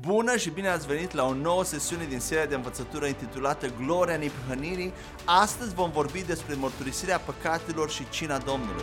Bună 0.00 0.36
și 0.36 0.50
bine 0.50 0.68
ați 0.68 0.86
venit 0.86 1.12
la 1.12 1.26
o 1.26 1.34
nouă 1.34 1.64
sesiune 1.64 2.04
din 2.04 2.20
seria 2.20 2.46
de 2.46 2.54
învățătură 2.54 3.06
intitulată 3.06 3.66
Gloria 3.84 4.16
Nipăhănirii. 4.16 4.92
Astăzi 5.24 5.74
vom 5.74 5.90
vorbi 5.90 6.22
despre 6.22 6.54
mărturisirea 6.54 7.18
păcatelor 7.18 7.90
și 7.90 8.08
cina 8.08 8.38
Domnului. 8.38 8.82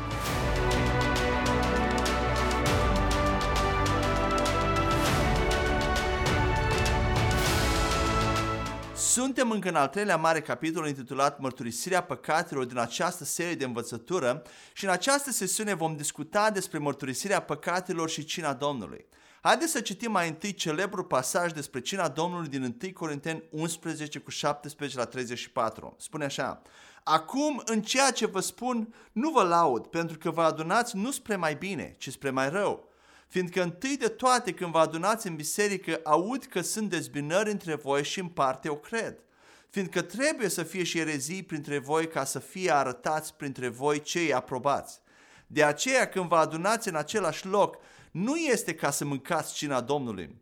Suntem 8.96 9.52
încă 9.52 9.70
în 9.70 9.76
al 9.76 9.88
treilea 9.88 10.18
mare 10.18 10.42
capitol 10.42 10.88
intitulat 10.88 11.40
Mărturisirea 11.40 12.04
păcatelor 12.04 12.66
din 12.66 12.78
această 12.78 13.24
serie 13.24 13.56
de 13.56 13.66
învățătură 13.66 14.44
și 14.74 14.86
în 14.86 14.92
această 14.92 15.32
sesiune 15.32 15.74
vom 15.74 15.96
discuta 15.96 16.50
despre 16.52 16.78
mărturisirea 16.78 17.42
păcatelor 17.42 18.10
și 18.10 18.26
cina 18.26 18.54
Domnului. 18.54 19.06
Haideți 19.42 19.72
să 19.72 19.82
citim 19.82 20.12
mai 20.12 20.28
întâi 20.28 20.54
celebrul 20.54 21.04
pasaj 21.04 21.52
despre 21.52 21.80
cina 21.80 22.08
Domnului 22.08 22.48
din 22.48 22.78
1 22.84 22.94
Corinteni 22.94 23.44
11 23.50 24.20
cu 24.20 24.30
17 24.30 24.98
la 24.98 25.06
34. 25.06 25.96
Spune 25.98 26.26
așa, 26.26 26.62
Acum, 27.04 27.62
în 27.66 27.82
ceea 27.82 28.12
ce 28.12 28.26
vă 28.26 28.40
spun, 28.40 28.94
nu 29.12 29.30
vă 29.30 29.44
laud, 29.44 29.88
pentru 29.88 30.18
că 30.18 30.32
vă 30.32 30.42
adunați 30.42 30.98
nu 30.98 31.12
spre 31.12 31.36
mai 31.36 31.56
bine, 31.56 31.96
ci 31.98 32.10
spre 32.10 32.30
mai 32.30 32.50
rău. 32.50 32.88
Fiindcă 33.28 33.62
întâi 33.62 33.98
de 33.98 34.08
toate, 34.08 34.54
când 34.54 34.72
vă 34.72 34.80
adunați 34.80 35.28
în 35.28 35.36
biserică, 35.36 36.00
aud 36.04 36.46
că 36.46 36.62
sunt 36.62 36.90
dezbinări 36.90 37.52
între 37.52 37.76
voi 37.76 38.04
și 38.04 38.20
în 38.20 38.28
parte 38.28 38.70
o 38.70 38.76
cred. 38.76 39.24
Fiindcă 39.70 40.02
trebuie 40.02 40.50
să 40.50 40.64
fie 40.64 40.84
și 40.84 41.00
erezii 41.00 41.44
printre 41.44 41.78
voi 41.78 42.08
ca 42.08 42.24
să 42.24 42.40
fie 42.40 42.72
arătați 42.72 43.34
printre 43.34 43.68
voi 43.68 44.02
cei 44.02 44.34
aprobați. 44.34 45.02
De 45.48 45.64
aceea, 45.64 46.10
când 46.10 46.28
vă 46.28 46.36
adunați 46.36 46.88
în 46.88 46.96
același 46.96 47.46
loc, 47.46 47.78
nu 48.12 48.36
este 48.36 48.76
ca 48.76 48.92
să 48.92 49.06
mâncați 49.06 49.54
cina 49.54 49.82
Domnului, 49.82 50.36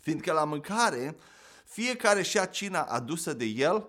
fiindcă 0.00 0.32
la 0.32 0.44
mâncare 0.44 1.16
fiecare 1.64 2.22
și-a 2.22 2.44
cina 2.44 2.82
adusă 2.82 3.32
de 3.32 3.44
el 3.44 3.88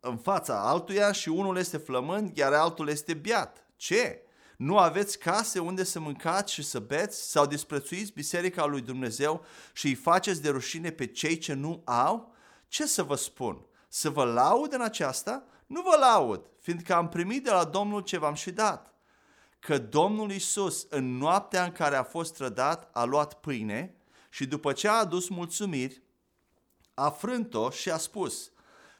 în 0.00 0.16
fața 0.16 0.68
altuia 0.68 1.12
și 1.12 1.28
unul 1.28 1.56
este 1.56 1.76
flămând, 1.76 2.36
iar 2.36 2.52
altul 2.52 2.88
este 2.88 3.14
biat. 3.14 3.66
Ce? 3.76 4.22
Nu 4.56 4.78
aveți 4.78 5.18
case 5.18 5.58
unde 5.58 5.84
să 5.84 6.00
mâncați 6.00 6.52
și 6.52 6.62
să 6.62 6.78
beți 6.78 7.30
sau 7.30 7.46
disprețuiți 7.46 8.12
biserica 8.12 8.64
lui 8.64 8.80
Dumnezeu 8.80 9.44
și 9.72 9.86
îi 9.86 9.94
faceți 9.94 10.42
de 10.42 10.48
rușine 10.48 10.90
pe 10.90 11.06
cei 11.06 11.38
ce 11.38 11.52
nu 11.52 11.82
au? 11.84 12.34
Ce 12.68 12.86
să 12.86 13.02
vă 13.02 13.14
spun? 13.14 13.66
Să 13.88 14.10
vă 14.10 14.24
laud 14.24 14.72
în 14.72 14.80
aceasta? 14.80 15.44
Nu 15.66 15.82
vă 15.82 15.96
laud, 16.00 16.42
fiindcă 16.60 16.94
am 16.94 17.08
primit 17.08 17.44
de 17.44 17.50
la 17.50 17.64
Domnul 17.64 18.00
ce 18.00 18.18
v-am 18.18 18.34
și 18.34 18.50
dat 18.50 18.89
că 19.60 19.78
Domnul 19.78 20.30
Isus 20.30 20.86
în 20.88 21.16
noaptea 21.16 21.64
în 21.64 21.72
care 21.72 21.96
a 21.96 22.02
fost 22.02 22.34
trădat 22.34 22.90
a 22.92 23.04
luat 23.04 23.40
pâine 23.40 23.94
și 24.30 24.46
după 24.46 24.72
ce 24.72 24.88
a 24.88 24.92
adus 24.92 25.28
mulțumiri, 25.28 26.02
a 26.94 27.10
frânt-o 27.10 27.70
și 27.70 27.90
a 27.90 27.96
spus, 27.96 28.50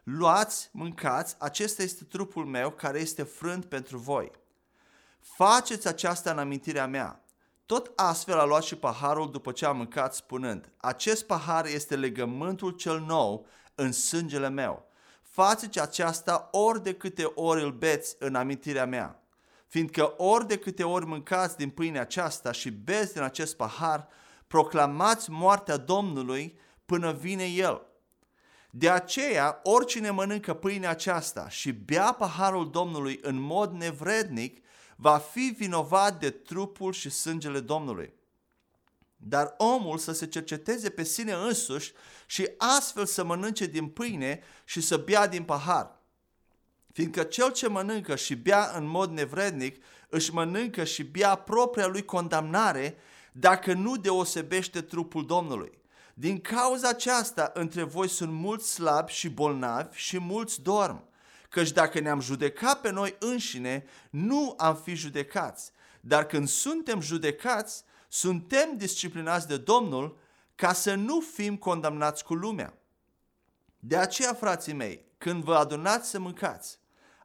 luați, 0.03 0.69
mâncați, 0.73 1.37
acesta 1.39 1.83
este 1.83 2.05
trupul 2.05 2.45
meu 2.45 2.71
care 2.71 2.99
este 2.99 3.23
frânt 3.23 3.65
pentru 3.65 3.99
voi. 3.99 4.31
Faceți 5.21 5.89
aceasta 5.89 6.31
în 6.31 6.39
amintirea 6.39 6.87
mea. 6.87 7.25
Tot 7.67 7.93
astfel 7.97 8.39
a 8.39 8.45
luat 8.45 8.63
și 8.63 8.77
paharul 8.77 9.31
după 9.31 9.53
ce 9.53 9.67
a 9.67 9.73
mâncat 9.73 10.15
spunând, 10.15 10.73
acest 10.77 11.27
pahar 11.27 11.67
este 11.67 11.97
legământul 11.97 12.71
cel 12.71 13.01
nou 13.01 13.47
în 13.75 13.93
sângele 13.93 14.49
meu. 14.49 14.89
Faceți 15.23 15.81
aceasta 15.81 16.49
ori 16.53 16.83
de 16.83 16.95
câte 16.95 17.25
ori 17.35 17.63
îl 17.63 17.73
beți 17.73 18.17
în 18.19 18.35
amintirea 18.35 18.87
mea 18.87 19.20
fiindcă 19.71 20.15
ori 20.17 20.47
de 20.47 20.59
câte 20.59 20.85
ori 20.85 21.07
mâncați 21.07 21.57
din 21.57 21.71
pâinea 21.71 22.01
aceasta 22.01 22.53
și 22.53 22.71
beți 22.71 23.13
din 23.13 23.23
acest 23.23 23.57
pahar, 23.57 24.09
proclamați 24.47 25.31
moartea 25.31 25.77
Domnului 25.77 26.59
până 26.87 27.13
vine 27.13 27.45
El. 27.45 27.87
De 28.71 28.91
aceea, 28.91 29.61
oricine 29.63 30.11
mănâncă 30.11 30.55
pâinea 30.55 30.91
aceasta 30.91 31.49
și 31.49 31.73
bea 31.73 32.13
paharul 32.13 32.71
Domnului 32.71 33.19
în 33.23 33.41
mod 33.41 33.73
nevrednic, 33.73 34.65
va 34.97 35.19
fi 35.19 35.55
vinovat 35.59 36.21
de 36.21 36.31
trupul 36.31 36.93
și 36.93 37.11
sângele 37.11 37.61
Domnului. 37.61 38.13
Dar 39.17 39.55
omul 39.57 39.99
să 39.99 40.13
se 40.13 40.27
cerceteze 40.27 40.91
pe 40.91 41.03
sine 41.05 41.33
însuși 41.33 41.93
și 42.27 42.49
astfel 42.59 43.07
să 43.07 43.25
mănânce 43.25 43.67
din 43.67 43.89
pâine 43.89 44.43
și 44.65 44.81
să 44.81 44.97
bea 44.97 45.27
din 45.27 45.43
pahar. 45.43 46.00
Fiindcă 46.93 47.23
cel 47.23 47.53
ce 47.53 47.69
mănâncă 47.69 48.17
și 48.17 48.35
bea 48.35 48.73
în 48.77 48.87
mod 48.87 49.11
nevrednic, 49.11 49.85
își 50.09 50.35
mănâncă 50.35 50.85
și 50.85 51.03
bea 51.03 51.35
propria 51.35 51.87
lui 51.87 52.05
condamnare, 52.05 52.97
dacă 53.33 53.73
nu 53.73 53.97
deosebește 53.97 54.81
trupul 54.81 55.27
Domnului. 55.27 55.79
Din 56.15 56.41
cauza 56.41 56.89
aceasta, 56.89 57.51
între 57.55 57.83
voi 57.83 58.09
sunt 58.09 58.33
mulți 58.33 58.73
slabi 58.73 59.13
și 59.13 59.29
bolnavi 59.29 59.99
și 59.99 60.19
mulți 60.19 60.63
dorm. 60.63 61.09
Căci 61.49 61.71
dacă 61.71 62.01
ne-am 62.01 62.21
judecat 62.21 62.81
pe 62.81 62.91
noi 62.91 63.17
înșine, 63.19 63.85
nu 64.11 64.55
am 64.59 64.77
fi 64.77 64.95
judecați. 64.95 65.71
Dar 66.01 66.27
când 66.27 66.49
suntem 66.49 67.01
judecați, 67.01 67.85
suntem 68.09 68.77
disciplinați 68.77 69.49
de 69.49 69.57
Domnul 69.57 70.19
ca 70.55 70.73
să 70.73 70.95
nu 70.95 71.21
fim 71.21 71.57
condamnați 71.57 72.25
cu 72.25 72.35
lumea. 72.35 72.75
De 73.79 73.97
aceea, 73.97 74.35
frații 74.35 74.73
mei, 74.73 75.05
când 75.19 75.45
vă 75.45 75.55
adunați 75.55 76.11
să 76.11 76.19
mâncați, 76.19 76.80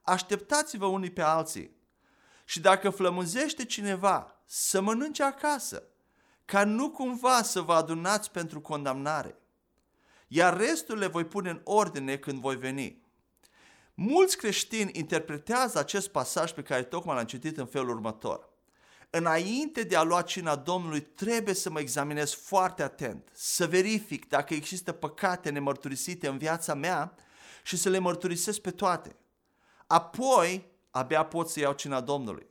așteptați-vă 0.05 0.85
unii 0.85 1.11
pe 1.11 1.21
alții. 1.21 1.75
Și 2.45 2.59
dacă 2.59 2.89
flămânzește 2.89 3.65
cineva, 3.65 4.41
să 4.45 4.81
mănânce 4.81 5.23
acasă, 5.23 5.83
ca 6.45 6.63
nu 6.63 6.91
cumva 6.91 7.41
să 7.41 7.61
vă 7.61 7.73
adunați 7.73 8.31
pentru 8.31 8.61
condamnare. 8.61 9.39
Iar 10.27 10.57
restul 10.57 10.97
le 10.97 11.07
voi 11.07 11.25
pune 11.25 11.49
în 11.49 11.61
ordine 11.63 12.17
când 12.17 12.39
voi 12.39 12.55
veni. 12.55 13.03
Mulți 13.93 14.37
creștini 14.37 14.91
interpretează 14.93 15.79
acest 15.79 16.07
pasaj 16.07 16.51
pe 16.51 16.61
care 16.61 16.83
tocmai 16.83 17.15
l-am 17.15 17.25
citit 17.25 17.57
în 17.57 17.65
felul 17.65 17.89
următor. 17.89 18.49
Înainte 19.09 19.83
de 19.83 19.95
a 19.95 20.03
lua 20.03 20.21
cina 20.21 20.55
Domnului, 20.55 21.01
trebuie 21.01 21.53
să 21.53 21.69
mă 21.69 21.79
examinez 21.79 22.33
foarte 22.33 22.83
atent, 22.83 23.29
să 23.33 23.67
verific 23.67 24.27
dacă 24.27 24.53
există 24.53 24.91
păcate 24.91 25.49
nemărturisite 25.49 26.27
în 26.27 26.37
viața 26.37 26.73
mea 26.73 27.15
și 27.63 27.77
să 27.77 27.89
le 27.89 27.97
mărturisesc 27.97 28.59
pe 28.59 28.71
toate. 28.71 29.15
Apoi, 29.87 30.65
abia 30.91 31.25
pot 31.25 31.49
să 31.49 31.59
iau 31.59 31.73
cina 31.73 32.01
Domnului. 32.01 32.47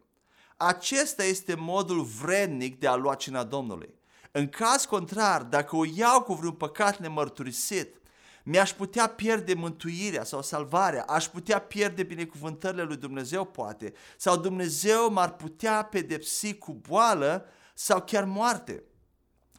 Acesta 0.57 1.25
este 1.25 1.55
modul 1.55 2.03
vrednic 2.03 2.79
de 2.79 2.87
a 2.87 2.95
lua 2.95 3.15
cina 3.15 3.45
Domnului. 3.45 3.95
În 4.33 4.49
caz 4.49 4.85
contrar, 4.85 5.43
dacă 5.43 5.77
o 5.77 5.85
iau 5.95 6.23
cu 6.23 6.35
vreun 6.35 6.53
păcat 6.53 6.99
nemărturisit, 6.99 7.97
mi-aș 8.45 8.73
putea 8.73 9.07
pierde 9.07 9.55
mântuirea 9.55 10.25
sau 10.25 10.43
salvarea, 10.43 11.03
aș 11.03 11.25
putea 11.25 11.59
pierde 11.59 12.03
binecuvântările 12.03 12.83
lui 12.83 12.97
Dumnezeu 12.97 13.45
poate, 13.45 13.93
sau 14.17 14.37
Dumnezeu 14.37 15.13
m-ar 15.13 15.33
putea 15.37 15.85
pedepsi 15.85 16.55
cu 16.55 16.73
boală 16.73 17.47
sau 17.75 18.01
chiar 18.01 18.25
moarte. 18.25 18.83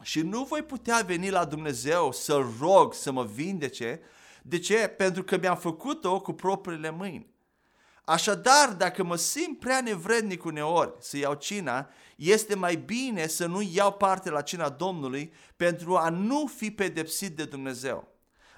Și 0.01 0.21
nu 0.21 0.43
voi 0.43 0.61
putea 0.61 1.03
veni 1.05 1.29
la 1.29 1.45
Dumnezeu 1.45 2.11
să 2.11 2.45
rog 2.59 2.93
să 2.93 3.11
mă 3.11 3.23
vindece. 3.23 3.99
De 4.41 4.59
ce? 4.59 4.87
Pentru 4.87 5.23
că 5.23 5.37
mi-am 5.37 5.57
făcut-o 5.57 6.21
cu 6.21 6.33
propriile 6.33 6.89
mâini. 6.89 7.34
Așadar, 8.05 8.73
dacă 8.77 9.03
mă 9.03 9.15
simt 9.15 9.59
prea 9.59 9.81
nevrednic 9.81 10.43
uneori 10.43 10.93
să 10.99 11.17
iau 11.17 11.33
cina, 11.33 11.89
este 12.15 12.55
mai 12.55 12.75
bine 12.75 13.27
să 13.27 13.45
nu 13.45 13.61
iau 13.61 13.93
parte 13.93 14.29
la 14.29 14.41
cina 14.41 14.69
Domnului 14.69 15.33
pentru 15.55 15.95
a 15.95 16.09
nu 16.09 16.51
fi 16.55 16.71
pedepsit 16.71 17.35
de 17.35 17.45
Dumnezeu. 17.45 18.14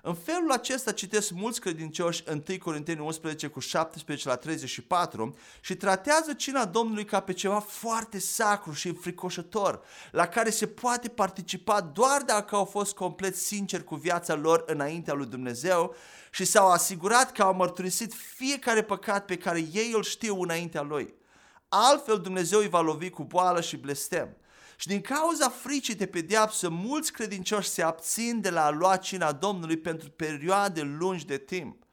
În 0.08 0.16
felul 0.16 0.52
acesta 0.52 0.92
citesc 0.92 1.32
mulți 1.32 1.62
credincioși 1.62 2.24
1 2.30 2.44
Corinteni 2.60 3.00
11 3.00 3.48
cu 3.48 3.60
17 3.60 4.28
la 4.28 4.36
34 4.36 5.38
și 5.62 5.76
tratează 5.76 6.34
cina 6.34 6.66
Domnului 6.66 7.06
ca 7.06 7.20
pe 7.20 7.34
ceva 7.34 7.60
foarte 7.60 8.20
sacru 8.20 8.72
și 8.72 8.88
înfricoșător, 8.88 9.82
la 10.12 10.28
care 10.28 10.50
se 10.50 10.68
poate 10.68 11.10
participa 11.10 11.82
doar 11.82 12.22
dacă 12.22 12.56
au 12.56 12.66
fost 12.66 12.94
complet 12.94 13.36
sinceri 13.36 13.84
cu 13.84 13.96
viața 13.96 14.36
lor 14.36 14.64
înaintea 14.68 15.14
lui 15.14 15.26
Dumnezeu 15.26 15.96
și 16.32 16.46
s-au 16.46 16.70
asigurat 16.70 17.32
că 17.32 17.42
au 17.44 17.54
mărturisit 17.54 18.14
fiecare 18.14 18.84
păcat 18.84 19.26
pe 19.26 19.38
care 19.38 19.60
ei 19.72 19.92
îl 19.96 20.04
știu 20.04 20.42
înaintea 20.42 20.82
lui. 20.82 21.14
Altfel 21.70 22.20
Dumnezeu 22.20 22.60
îi 22.60 22.70
va 22.70 22.82
lovi 22.82 23.10
cu 23.10 23.24
boală 23.24 23.62
și 23.62 23.78
blestem. 23.78 24.38
Și 24.80 24.88
din 24.88 25.02
cauza 25.02 25.50
fricii 25.50 25.96
de 25.96 26.06
pedeapsă, 26.06 26.70
mulți 26.70 27.12
credincioși 27.12 27.70
se 27.70 27.82
abțin 27.82 28.42
de 28.42 28.50
la 28.50 28.66
a 28.66 28.70
lua 28.70 28.96
cina 28.96 29.32
Domnului 29.32 29.78
pentru 29.78 30.10
perioade 30.10 30.82
lungi 30.82 31.26
de 31.26 31.38
timp. 31.38 31.86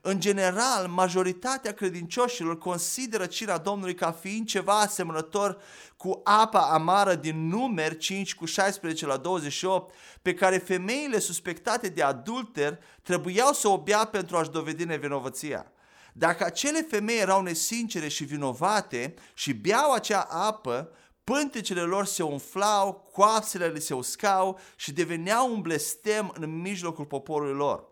În 0.00 0.20
general, 0.20 0.86
majoritatea 0.88 1.72
credincioșilor 1.72 2.58
consideră 2.58 3.26
cina 3.26 3.58
Domnului 3.58 3.94
ca 3.94 4.12
fiind 4.12 4.46
ceva 4.46 4.80
asemănător 4.80 5.58
cu 5.96 6.20
apa 6.24 6.60
amară 6.60 7.14
din 7.14 7.48
numeri 7.48 7.96
5 7.96 8.34
cu 8.34 8.44
16 8.44 9.06
la 9.06 9.16
28, 9.16 9.94
pe 10.22 10.34
care 10.34 10.58
femeile 10.58 11.18
suspectate 11.18 11.88
de 11.88 12.02
adulter 12.02 12.78
trebuiau 13.02 13.52
să 13.52 13.68
o 13.68 13.82
bea 13.82 14.04
pentru 14.04 14.36
a-și 14.36 14.50
dovedi 14.50 14.84
nevinovăția. 14.84 15.72
Dacă 16.12 16.44
acele 16.44 16.86
femei 16.90 17.18
erau 17.18 17.42
nesincere 17.42 18.08
și 18.08 18.24
vinovate 18.24 19.14
și 19.34 19.52
beau 19.52 19.92
acea 19.92 20.20
apă, 20.20 20.90
pântecele 21.32 21.80
lor 21.80 22.04
se 22.04 22.22
umflau, 22.22 23.10
coapsele 23.12 23.66
le 23.66 23.78
se 23.78 23.94
uscau 23.94 24.58
și 24.76 24.92
deveneau 24.92 25.52
un 25.52 25.60
blestem 25.60 26.32
în 26.34 26.60
mijlocul 26.60 27.04
poporului 27.04 27.54
lor. 27.54 27.84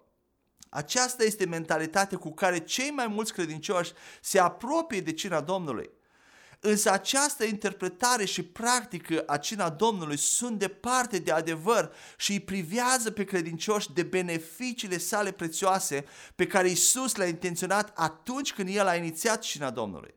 Aceasta 0.68 1.24
este 1.24 1.46
mentalitatea 1.46 2.18
cu 2.18 2.34
care 2.34 2.58
cei 2.58 2.90
mai 2.90 3.06
mulți 3.06 3.32
credincioși 3.32 3.92
se 4.20 4.38
apropie 4.38 5.00
de 5.00 5.12
cina 5.12 5.40
Domnului. 5.40 5.90
Însă 6.60 6.90
această 6.90 7.44
interpretare 7.44 8.24
și 8.24 8.42
practică 8.42 9.22
a 9.26 9.36
cina 9.36 9.70
Domnului 9.70 10.18
sunt 10.18 10.58
departe 10.58 11.18
de 11.18 11.32
adevăr 11.32 11.92
și 12.16 12.32
îi 12.32 12.40
privează 12.40 13.10
pe 13.10 13.24
credincioși 13.24 13.92
de 13.92 14.02
beneficiile 14.02 14.98
sale 14.98 15.30
prețioase 15.30 16.04
pe 16.34 16.46
care 16.46 16.70
Isus 16.70 17.16
le-a 17.16 17.26
intenționat 17.26 17.92
atunci 17.94 18.52
când 18.52 18.68
El 18.68 18.86
a 18.86 18.94
inițiat 18.94 19.42
cina 19.42 19.70
Domnului. 19.70 20.14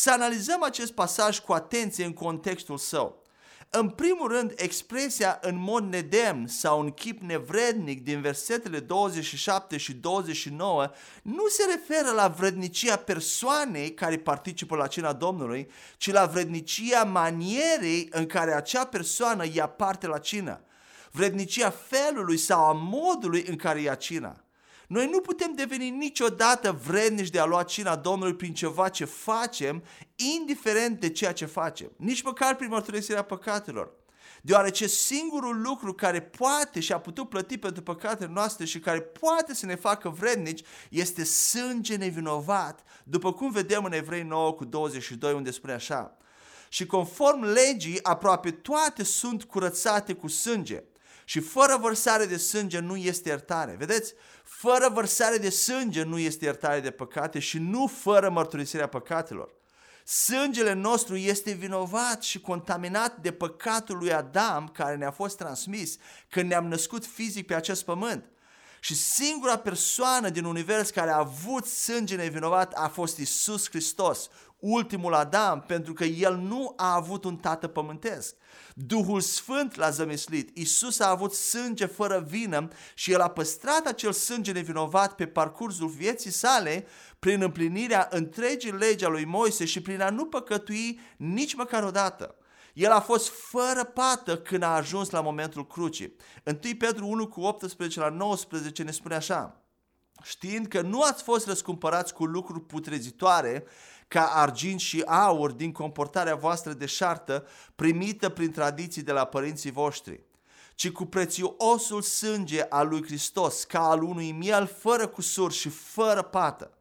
Să 0.00 0.10
analizăm 0.10 0.62
acest 0.62 0.92
pasaj 0.92 1.38
cu 1.38 1.52
atenție 1.52 2.04
în 2.04 2.12
contextul 2.12 2.78
său. 2.78 3.22
În 3.70 3.88
primul 3.88 4.28
rând, 4.28 4.52
expresia 4.56 5.38
în 5.42 5.56
mod 5.56 5.84
nedemn 5.84 6.46
sau 6.46 6.80
în 6.80 6.90
chip 6.90 7.20
nevrednic 7.22 8.02
din 8.02 8.20
versetele 8.20 8.80
27 8.80 9.76
și 9.76 9.92
29 9.94 10.90
nu 11.22 11.46
se 11.48 11.64
referă 11.64 12.14
la 12.14 12.28
vrednicia 12.28 12.96
persoanei 12.96 13.94
care 13.94 14.18
participă 14.18 14.76
la 14.76 14.86
cina 14.86 15.12
Domnului, 15.12 15.70
ci 15.96 16.10
la 16.10 16.26
vrednicia 16.26 17.04
manierei 17.04 18.08
în 18.10 18.26
care 18.26 18.54
acea 18.54 18.84
persoană 18.84 19.44
ia 19.52 19.66
parte 19.66 20.06
la 20.06 20.18
cină, 20.18 20.60
vrednicia 21.10 21.70
felului 21.70 22.36
sau 22.36 22.64
a 22.64 22.72
modului 22.72 23.44
în 23.48 23.56
care 23.56 23.80
ia 23.80 23.94
cina. 23.94 24.42
Noi 24.88 25.08
nu 25.08 25.20
putem 25.20 25.54
deveni 25.54 25.90
niciodată 25.90 26.80
vrednici 26.86 27.30
de 27.30 27.38
a 27.38 27.44
lua 27.44 27.62
cina 27.62 27.96
Domnului 27.96 28.34
prin 28.34 28.54
ceva 28.54 28.88
ce 28.88 29.04
facem, 29.04 29.82
indiferent 30.16 31.00
de 31.00 31.10
ceea 31.10 31.32
ce 31.32 31.44
facem, 31.44 31.92
nici 31.96 32.22
măcar 32.22 32.56
prin 32.56 32.68
mărturisirea 32.68 33.22
păcatelor. 33.22 33.92
Deoarece 34.42 34.86
singurul 34.86 35.60
lucru 35.60 35.92
care 35.92 36.20
poate 36.20 36.80
și 36.80 36.92
a 36.92 36.98
putut 37.00 37.28
plăti 37.28 37.58
pentru 37.58 37.82
păcatele 37.82 38.30
noastre 38.32 38.64
și 38.64 38.78
care 38.80 39.00
poate 39.00 39.54
să 39.54 39.66
ne 39.66 39.74
facă 39.74 40.08
vrednici 40.08 40.64
este 40.90 41.24
sânge 41.24 41.96
nevinovat, 41.96 42.82
după 43.04 43.32
cum 43.32 43.50
vedem 43.50 43.84
în 43.84 43.92
Evrei 43.92 44.22
9 44.22 44.52
cu 44.52 44.64
22 44.64 45.32
unde 45.32 45.50
spune 45.50 45.72
așa. 45.72 46.16
Și 46.68 46.86
conform 46.86 47.42
legii, 47.42 48.04
aproape 48.04 48.50
toate 48.50 49.04
sunt 49.04 49.44
curățate 49.44 50.12
cu 50.12 50.28
sânge 50.28 50.82
și 51.28 51.40
fără 51.40 51.76
vărsare 51.80 52.24
de 52.24 52.36
sânge 52.36 52.78
nu 52.78 52.96
este 52.96 53.28
iertare. 53.28 53.74
Vedeți? 53.78 54.14
Fără 54.44 54.90
vărsare 54.92 55.36
de 55.36 55.50
sânge 55.50 56.02
nu 56.02 56.18
este 56.18 56.44
iertare 56.44 56.80
de 56.80 56.90
păcate 56.90 57.38
și 57.38 57.58
nu 57.58 57.86
fără 57.86 58.30
mărturisirea 58.30 58.86
păcatelor. 58.86 59.54
Sângele 60.04 60.72
nostru 60.72 61.16
este 61.16 61.52
vinovat 61.52 62.22
și 62.22 62.40
contaminat 62.40 63.16
de 63.16 63.32
păcatul 63.32 63.96
lui 63.96 64.12
Adam 64.12 64.68
care 64.68 64.96
ne-a 64.96 65.10
fost 65.10 65.36
transmis 65.36 65.96
când 66.28 66.48
ne-am 66.48 66.66
născut 66.66 67.06
fizic 67.06 67.46
pe 67.46 67.54
acest 67.54 67.84
pământ. 67.84 68.24
Și 68.80 68.94
singura 68.94 69.58
persoană 69.58 70.28
din 70.28 70.44
univers 70.44 70.90
care 70.90 71.10
a 71.10 71.18
avut 71.18 71.66
sânge 71.66 72.16
nevinovat 72.16 72.72
a 72.72 72.88
fost 72.88 73.18
Isus 73.18 73.68
Hristos, 73.68 74.28
ultimul 74.58 75.14
Adam, 75.14 75.64
pentru 75.66 75.92
că 75.92 76.04
el 76.04 76.36
nu 76.36 76.72
a 76.76 76.94
avut 76.94 77.24
un 77.24 77.36
tată 77.36 77.66
pământesc. 77.66 78.34
Duhul 78.74 79.20
Sfânt 79.20 79.76
l-a 79.76 79.90
zămislit, 79.90 80.56
Isus 80.56 80.98
a 80.98 81.10
avut 81.10 81.34
sânge 81.34 81.86
fără 81.86 82.24
vină 82.28 82.68
și 82.94 83.12
el 83.12 83.20
a 83.20 83.28
păstrat 83.28 83.86
acel 83.86 84.12
sânge 84.12 84.52
nevinovat 84.52 85.14
pe 85.14 85.26
parcursul 85.26 85.88
vieții 85.88 86.30
sale 86.30 86.86
prin 87.18 87.42
împlinirea 87.42 88.08
întregii 88.10 88.72
legi 88.72 89.04
a 89.04 89.08
lui 89.08 89.24
Moise 89.24 89.64
și 89.64 89.82
prin 89.82 90.00
a 90.00 90.10
nu 90.10 90.26
păcătui 90.26 91.00
nici 91.16 91.54
măcar 91.54 91.82
o 91.82 91.90
dată. 91.90 92.37
El 92.78 92.92
a 92.92 93.00
fost 93.00 93.28
fără 93.28 93.84
pată 93.84 94.38
când 94.38 94.62
a 94.62 94.74
ajuns 94.74 95.10
la 95.10 95.20
momentul 95.20 95.66
crucii. 95.66 96.16
1 96.44 96.58
Petru 96.78 97.06
1 97.06 97.28
cu 97.28 97.40
18 97.40 98.00
la 98.00 98.08
19 98.08 98.82
ne 98.82 98.90
spune 98.90 99.14
așa, 99.14 99.60
știind 100.22 100.66
că 100.66 100.80
nu 100.80 101.02
ați 101.02 101.22
fost 101.22 101.46
răscumpărați 101.46 102.14
cu 102.14 102.24
lucruri 102.24 102.60
putrezitoare, 102.60 103.64
ca 104.08 104.24
argint 104.24 104.80
și 104.80 105.02
aur 105.06 105.50
din 105.50 105.72
comportarea 105.72 106.34
voastră 106.34 106.72
deșartă 106.72 107.46
primită 107.74 108.28
prin 108.28 108.52
tradiții 108.52 109.02
de 109.02 109.12
la 109.12 109.24
părinții 109.24 109.70
voștri, 109.70 110.20
ci 110.74 110.90
cu 110.90 111.04
prețiosul 111.04 112.02
sânge 112.02 112.62
al 112.62 112.88
lui 112.88 113.04
Hristos, 113.04 113.64
ca 113.64 113.88
al 113.88 114.02
unui 114.02 114.32
miel 114.32 114.66
fără 114.66 115.06
cusur 115.06 115.52
și 115.52 115.68
fără 115.68 116.22
pată. 116.22 116.78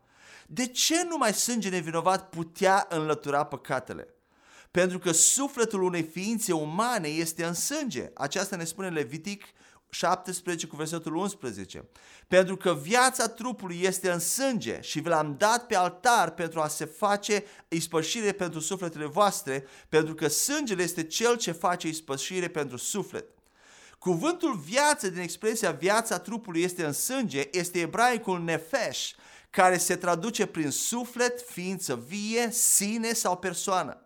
De 0.47 0.67
ce 0.67 1.03
numai 1.09 1.33
sânge 1.33 1.69
nevinovat 1.69 2.29
putea 2.29 2.85
înlătura 2.89 3.43
păcatele? 3.43 4.16
Pentru 4.77 4.99
că 4.99 5.11
sufletul 5.11 5.81
unei 5.81 6.03
ființe 6.03 6.53
umane 6.53 7.07
este 7.07 7.45
în 7.45 7.53
sânge. 7.53 8.09
Aceasta 8.13 8.55
ne 8.55 8.63
spune 8.63 8.89
Levitic 8.89 9.43
17 9.89 10.67
cu 10.67 10.75
versetul 10.75 11.15
11. 11.15 11.85
Pentru 12.27 12.57
că 12.57 12.73
viața 12.73 13.27
trupului 13.27 13.79
este 13.81 14.11
în 14.11 14.19
sânge 14.19 14.81
și 14.81 14.99
vi 14.99 15.07
l-am 15.07 15.35
dat 15.37 15.65
pe 15.65 15.75
altar 15.75 16.29
pentru 16.31 16.59
a 16.59 16.67
se 16.67 16.85
face 16.85 17.43
ispășire 17.67 18.31
pentru 18.31 18.59
sufletele 18.59 19.05
voastre, 19.05 19.65
pentru 19.89 20.13
că 20.13 20.27
sângele 20.27 20.83
este 20.83 21.03
cel 21.03 21.37
ce 21.37 21.51
face 21.51 21.87
ispășire 21.87 22.47
pentru 22.47 22.77
suflet. 22.77 23.25
Cuvântul 23.99 24.55
viață 24.55 25.09
din 25.09 25.21
expresia 25.21 25.71
viața 25.71 26.19
trupului 26.19 26.61
este 26.61 26.85
în 26.85 26.93
sânge 26.93 27.47
este 27.51 27.79
ebraicul 27.79 28.43
nefesh, 28.43 29.09
care 29.49 29.77
se 29.77 29.95
traduce 29.95 30.45
prin 30.45 30.69
suflet, 30.69 31.41
ființă 31.41 32.03
vie, 32.07 32.51
sine 32.51 33.13
sau 33.13 33.37
persoană. 33.37 34.01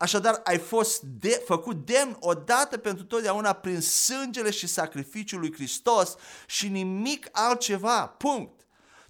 Așadar, 0.00 0.40
ai 0.44 0.58
fost 0.58 1.02
de, 1.02 1.42
făcut 1.46 1.86
demn 1.86 2.16
odată 2.20 2.76
pentru 2.78 3.04
totdeauna 3.04 3.52
prin 3.52 3.80
sângele 3.80 4.50
și 4.50 4.66
sacrificiul 4.66 5.40
lui 5.40 5.52
Hristos 5.52 6.14
și 6.46 6.68
nimic 6.68 7.28
altceva. 7.32 8.06
Punct. 8.06 8.66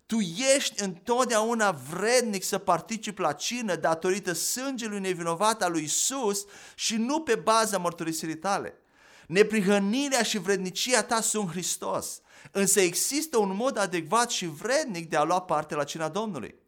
Tu 0.06 0.18
ești 0.56 0.82
întotdeauna 0.82 1.70
vrednic 1.70 2.42
să 2.42 2.58
participi 2.58 3.20
la 3.20 3.32
cină 3.32 3.74
datorită 3.74 4.32
sângelui 4.32 5.00
nevinovat 5.00 5.62
al 5.62 5.72
lui 5.72 5.82
Isus 5.82 6.44
și 6.74 6.96
nu 6.96 7.20
pe 7.20 7.34
baza 7.34 7.78
mărturisirii 7.78 8.38
tale. 8.38 8.74
Neprihănirea 9.26 10.22
și 10.22 10.38
vrednicia 10.38 11.02
ta 11.02 11.20
sunt 11.20 11.50
Hristos, 11.50 12.20
însă 12.50 12.80
există 12.80 13.38
un 13.38 13.56
mod 13.56 13.78
adecvat 13.78 14.30
și 14.30 14.46
vrednic 14.46 15.08
de 15.08 15.16
a 15.16 15.22
lua 15.22 15.40
parte 15.40 15.74
la 15.74 15.84
cina 15.84 16.08
Domnului. 16.08 16.59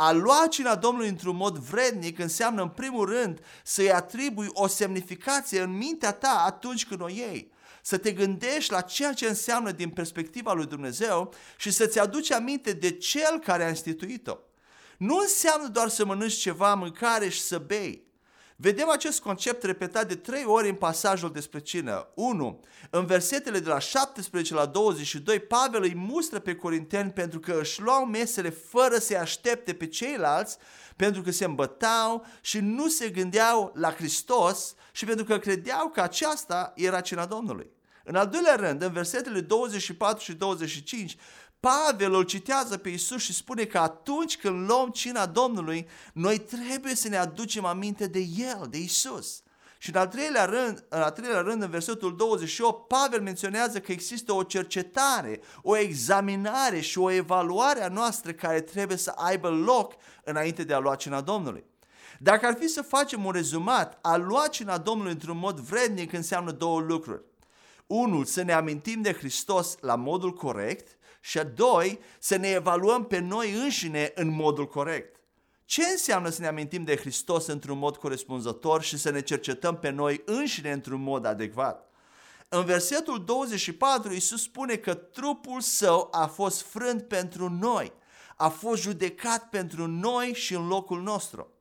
A 0.00 0.12
lua 0.12 0.46
cina 0.50 0.74
Domnului 0.74 1.08
într-un 1.08 1.36
mod 1.36 1.56
vrednic 1.56 2.18
înseamnă 2.18 2.62
în 2.62 2.68
primul 2.68 3.06
rând 3.06 3.40
să-i 3.64 3.92
atribui 3.92 4.48
o 4.52 4.66
semnificație 4.66 5.60
în 5.60 5.76
mintea 5.76 6.12
ta 6.12 6.42
atunci 6.46 6.86
când 6.86 7.00
o 7.00 7.08
iei. 7.08 7.52
Să 7.82 7.96
te 7.96 8.12
gândești 8.12 8.72
la 8.72 8.80
ceea 8.80 9.12
ce 9.12 9.26
înseamnă 9.26 9.70
din 9.70 9.88
perspectiva 9.90 10.52
lui 10.52 10.66
Dumnezeu 10.66 11.34
și 11.56 11.70
să-ți 11.70 11.98
aduci 11.98 12.32
aminte 12.32 12.72
de 12.72 12.90
Cel 12.90 13.38
care 13.44 13.64
a 13.64 13.68
instituit-o. 13.68 14.36
Nu 14.98 15.16
înseamnă 15.16 15.68
doar 15.68 15.88
să 15.88 16.04
mănânci 16.04 16.34
ceva, 16.34 16.74
mâncare 16.74 17.28
și 17.28 17.40
să 17.40 17.58
bei. 17.58 18.07
Vedem 18.60 18.90
acest 18.90 19.20
concept 19.20 19.62
repetat 19.62 20.08
de 20.08 20.14
trei 20.14 20.44
ori 20.44 20.68
în 20.68 20.74
pasajul 20.74 21.32
despre 21.32 21.60
cină. 21.60 22.08
1. 22.14 22.60
În 22.90 23.06
versetele 23.06 23.58
de 23.58 23.68
la 23.68 23.78
17 23.78 24.54
la 24.54 24.66
22, 24.66 25.40
Pavel 25.40 25.82
îi 25.82 25.94
mustră 25.94 26.38
pe 26.38 26.54
corinteni 26.54 27.10
pentru 27.10 27.40
că 27.40 27.58
își 27.60 27.80
luau 27.80 28.04
mesele 28.04 28.50
fără 28.50 28.98
să-i 28.98 29.16
aștepte 29.16 29.74
pe 29.74 29.86
ceilalți, 29.86 30.56
pentru 30.96 31.22
că 31.22 31.30
se 31.30 31.44
îmbătau 31.44 32.26
și 32.40 32.58
nu 32.58 32.88
se 32.88 33.08
gândeau 33.08 33.72
la 33.74 33.92
Hristos 33.92 34.74
și 34.92 35.04
pentru 35.04 35.24
că 35.24 35.38
credeau 35.38 35.88
că 35.88 36.00
aceasta 36.00 36.72
era 36.76 37.00
cina 37.00 37.26
Domnului. 37.26 37.70
În 38.04 38.14
al 38.14 38.26
doilea 38.26 38.54
rând, 38.54 38.82
în 38.82 38.92
versetele 38.92 39.40
24 39.40 40.22
și 40.22 40.32
25, 40.32 41.16
Pavel 41.60 42.14
îl 42.14 42.22
citează 42.22 42.76
pe 42.76 42.88
Isus 42.88 43.22
și 43.22 43.32
spune 43.32 43.64
că 43.64 43.78
atunci 43.78 44.36
când 44.36 44.68
luăm 44.68 44.88
cina 44.88 45.26
Domnului, 45.26 45.88
noi 46.12 46.38
trebuie 46.38 46.94
să 46.94 47.08
ne 47.08 47.16
aducem 47.16 47.64
aminte 47.64 48.06
de 48.06 48.26
El, 48.36 48.66
de 48.70 48.78
Isus. 48.78 49.42
Și 49.78 49.90
în 49.90 49.96
al 49.96 50.06
treilea 50.06 50.44
rând, 50.44 50.84
în 50.88 51.00
al 51.00 51.10
treilea 51.10 51.40
rând, 51.40 51.62
în 51.62 51.70
versetul 51.70 52.16
28, 52.16 52.88
Pavel 52.88 53.20
menționează 53.20 53.80
că 53.80 53.92
există 53.92 54.32
o 54.32 54.42
cercetare, 54.42 55.40
o 55.62 55.76
examinare 55.76 56.80
și 56.80 56.98
o 56.98 57.10
evaluare 57.10 57.82
a 57.82 57.88
noastră 57.88 58.32
care 58.32 58.60
trebuie 58.60 58.96
să 58.96 59.12
aibă 59.16 59.48
loc 59.48 59.94
înainte 60.24 60.64
de 60.64 60.74
a 60.74 60.78
lua 60.78 60.94
cina 60.94 61.20
Domnului. 61.20 61.64
Dacă 62.18 62.46
ar 62.46 62.56
fi 62.58 62.68
să 62.68 62.82
facem 62.82 63.24
un 63.24 63.32
rezumat, 63.32 63.98
a 64.02 64.16
lua 64.16 64.46
cina 64.46 64.78
Domnului 64.78 65.12
într-un 65.12 65.38
mod 65.38 65.58
vrednic 65.58 66.12
înseamnă 66.12 66.50
două 66.50 66.80
lucruri. 66.80 67.22
Unul, 67.86 68.24
să 68.24 68.42
ne 68.42 68.52
amintim 68.52 69.02
de 69.02 69.12
Hristos 69.12 69.76
la 69.80 69.94
modul 69.94 70.32
corect 70.32 70.97
și 71.20 71.38
a 71.38 71.44
doi, 71.44 72.00
să 72.18 72.36
ne 72.36 72.48
evaluăm 72.48 73.04
pe 73.04 73.18
noi 73.18 73.52
înșine 73.52 74.12
în 74.14 74.28
modul 74.28 74.66
corect. 74.66 75.16
Ce 75.64 75.82
înseamnă 75.90 76.28
să 76.28 76.40
ne 76.40 76.46
amintim 76.46 76.84
de 76.84 76.96
Hristos 76.96 77.46
într-un 77.46 77.78
mod 77.78 77.96
corespunzător 77.96 78.82
și 78.82 78.98
să 78.98 79.10
ne 79.10 79.20
cercetăm 79.20 79.78
pe 79.78 79.90
noi 79.90 80.22
înșine 80.24 80.72
într-un 80.72 81.00
mod 81.00 81.24
adecvat? 81.24 81.90
În 82.48 82.64
versetul 82.64 83.24
24, 83.24 84.12
Iisus 84.12 84.42
spune 84.42 84.76
că 84.76 84.94
trupul 84.94 85.60
său 85.60 86.08
a 86.10 86.26
fost 86.26 86.62
frânt 86.62 87.02
pentru 87.02 87.48
noi, 87.50 87.92
a 88.36 88.48
fost 88.48 88.82
judecat 88.82 89.48
pentru 89.48 89.86
noi 89.86 90.32
și 90.34 90.54
în 90.54 90.66
locul 90.66 91.02
nostru. 91.02 91.52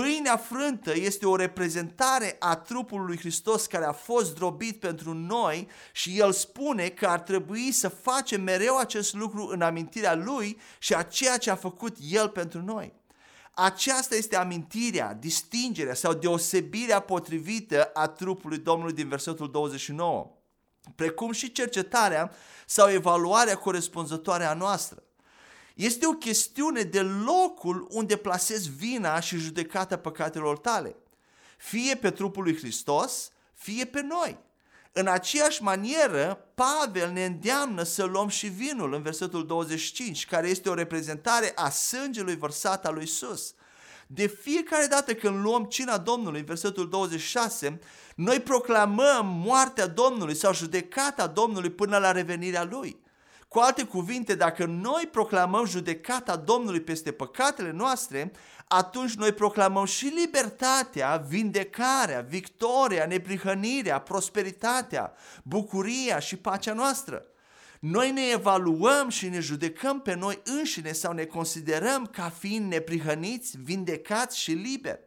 Pâinea 0.00 0.36
frântă 0.36 0.92
este 0.94 1.26
o 1.26 1.36
reprezentare 1.36 2.36
a 2.38 2.56
trupului 2.56 3.06
lui 3.06 3.18
Hristos 3.18 3.66
care 3.66 3.84
a 3.84 3.92
fost 3.92 4.34
drobit 4.34 4.80
pentru 4.80 5.12
noi 5.12 5.68
și 5.92 6.18
el 6.18 6.32
spune 6.32 6.88
că 6.88 7.06
ar 7.06 7.20
trebui 7.20 7.72
să 7.72 7.88
facem 7.88 8.42
mereu 8.42 8.78
acest 8.78 9.14
lucru 9.14 9.46
în 9.46 9.62
amintirea 9.62 10.14
lui 10.14 10.60
și 10.78 10.94
a 10.94 11.02
ceea 11.02 11.38
ce 11.38 11.50
a 11.50 11.54
făcut 11.54 11.96
el 12.10 12.28
pentru 12.28 12.62
noi. 12.62 12.94
Aceasta 13.50 14.14
este 14.14 14.36
amintirea, 14.36 15.14
distingerea 15.14 15.94
sau 15.94 16.14
deosebirea 16.14 17.00
potrivită 17.00 17.90
a 17.92 18.08
trupului 18.08 18.58
Domnului 18.58 18.94
din 18.94 19.08
versetul 19.08 19.50
29, 19.50 20.30
precum 20.94 21.32
și 21.32 21.52
cercetarea 21.52 22.32
sau 22.66 22.90
evaluarea 22.90 23.56
corespunzătoare 23.56 24.44
a 24.44 24.54
noastră. 24.54 25.02
Este 25.74 26.06
o 26.06 26.12
chestiune 26.12 26.82
de 26.82 27.00
locul 27.00 27.86
unde 27.90 28.16
plasezi 28.16 28.70
vina 28.70 29.20
și 29.20 29.36
judecata 29.36 29.98
păcatelor 29.98 30.58
tale. 30.58 30.96
Fie 31.58 31.94
pe 31.94 32.10
trupul 32.10 32.42
lui 32.42 32.56
Hristos, 32.56 33.30
fie 33.54 33.84
pe 33.84 34.02
noi. 34.02 34.38
În 34.92 35.06
aceeași 35.06 35.62
manieră, 35.62 36.48
Pavel 36.54 37.10
ne 37.10 37.24
îndeamnă 37.24 37.82
să 37.82 38.04
luăm 38.04 38.28
și 38.28 38.46
vinul 38.46 38.94
în 38.94 39.02
versetul 39.02 39.46
25, 39.46 40.26
care 40.26 40.48
este 40.48 40.68
o 40.68 40.74
reprezentare 40.74 41.52
a 41.54 41.70
sângelui 41.70 42.36
vărsat 42.36 42.86
al 42.86 42.94
lui 42.94 43.02
Isus. 43.02 43.54
De 44.06 44.26
fiecare 44.26 44.86
dată 44.86 45.14
când 45.14 45.42
luăm 45.42 45.64
cina 45.64 45.98
Domnului, 45.98 46.38
în 46.38 46.44
versetul 46.46 46.88
26, 46.88 47.78
noi 48.16 48.40
proclamăm 48.40 49.26
moartea 49.26 49.86
Domnului 49.86 50.34
sau 50.34 50.54
judecata 50.54 51.26
Domnului 51.26 51.70
până 51.70 51.98
la 51.98 52.12
revenirea 52.12 52.64
Lui. 52.64 53.02
Cu 53.54 53.60
alte 53.60 53.84
cuvinte, 53.84 54.34
dacă 54.34 54.64
noi 54.64 55.08
proclamăm 55.12 55.64
judecata 55.64 56.36
Domnului 56.36 56.80
peste 56.80 57.12
păcatele 57.12 57.70
noastre, 57.70 58.32
atunci 58.68 59.14
noi 59.14 59.32
proclamăm 59.32 59.84
și 59.84 60.04
libertatea, 60.04 61.24
vindecarea, 61.28 62.20
victoria, 62.20 63.06
neprihănirea, 63.06 64.00
prosperitatea, 64.00 65.12
bucuria 65.42 66.18
și 66.18 66.36
pacea 66.36 66.72
noastră. 66.72 67.26
Noi 67.80 68.10
ne 68.10 68.22
evaluăm 68.32 69.08
și 69.08 69.28
ne 69.28 69.40
judecăm 69.40 70.00
pe 70.00 70.14
noi 70.14 70.40
înșine 70.44 70.92
sau 70.92 71.12
ne 71.12 71.24
considerăm 71.24 72.06
ca 72.06 72.32
fiind 72.38 72.70
neprihăniți, 72.72 73.56
vindecați 73.62 74.38
și 74.38 74.52
liberi. 74.52 75.00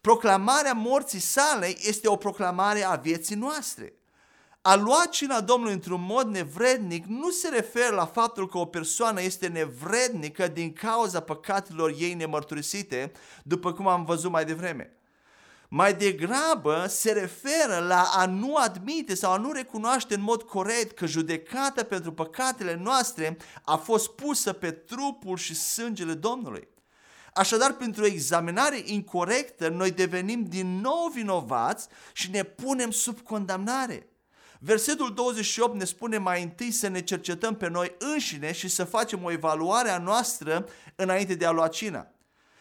Proclamarea 0.00 0.72
morții 0.72 1.20
sale 1.20 1.76
este 1.86 2.08
o 2.08 2.16
proclamare 2.16 2.82
a 2.84 2.94
vieții 2.94 3.36
noastre. 3.36 3.94
A 4.62 4.74
lua 4.74 5.06
cina 5.10 5.40
Domnului 5.40 5.74
într-un 5.74 6.02
mod 6.02 6.26
nevrednic 6.26 7.04
nu 7.04 7.30
se 7.30 7.48
referă 7.48 7.94
la 7.94 8.06
faptul 8.06 8.48
că 8.48 8.58
o 8.58 8.64
persoană 8.64 9.22
este 9.22 9.48
nevrednică 9.48 10.48
din 10.48 10.72
cauza 10.72 11.20
păcatelor 11.20 11.94
ei 11.98 12.14
nemărturisite, 12.14 13.12
după 13.42 13.72
cum 13.72 13.86
am 13.86 14.04
văzut 14.04 14.30
mai 14.30 14.44
devreme. 14.44 14.94
Mai 15.68 15.94
degrabă 15.94 16.86
se 16.88 17.12
referă 17.12 17.78
la 17.78 18.10
a 18.12 18.26
nu 18.26 18.56
admite 18.56 19.14
sau 19.14 19.32
a 19.32 19.36
nu 19.36 19.52
recunoaște 19.52 20.14
în 20.14 20.22
mod 20.22 20.42
corect 20.42 20.96
că 20.96 21.06
judecata 21.06 21.84
pentru 21.84 22.12
păcatele 22.12 22.74
noastre 22.74 23.36
a 23.64 23.76
fost 23.76 24.10
pusă 24.10 24.52
pe 24.52 24.70
trupul 24.70 25.36
și 25.36 25.54
sângele 25.54 26.14
Domnului. 26.14 26.68
Așadar, 27.34 27.72
printr-o 27.72 28.06
examinare 28.06 28.82
incorrectă, 28.84 29.68
noi 29.68 29.90
devenim 29.90 30.44
din 30.44 30.80
nou 30.80 31.10
vinovați 31.14 31.88
și 32.12 32.30
ne 32.30 32.42
punem 32.42 32.90
sub 32.90 33.20
condamnare. 33.20 34.10
Versetul 34.62 35.14
28 35.14 35.74
ne 35.74 35.84
spune 35.84 36.18
mai 36.18 36.42
întâi 36.42 36.70
să 36.70 36.88
ne 36.88 37.00
cercetăm 37.00 37.56
pe 37.56 37.68
noi 37.68 37.94
înșine 37.98 38.52
și 38.52 38.68
să 38.68 38.84
facem 38.84 39.24
o 39.24 39.30
evaluare 39.30 39.88
a 39.88 39.98
noastră 39.98 40.68
înainte 40.96 41.34
de 41.34 41.46
a 41.46 41.50
lua 41.50 41.68
cina. 41.68 42.10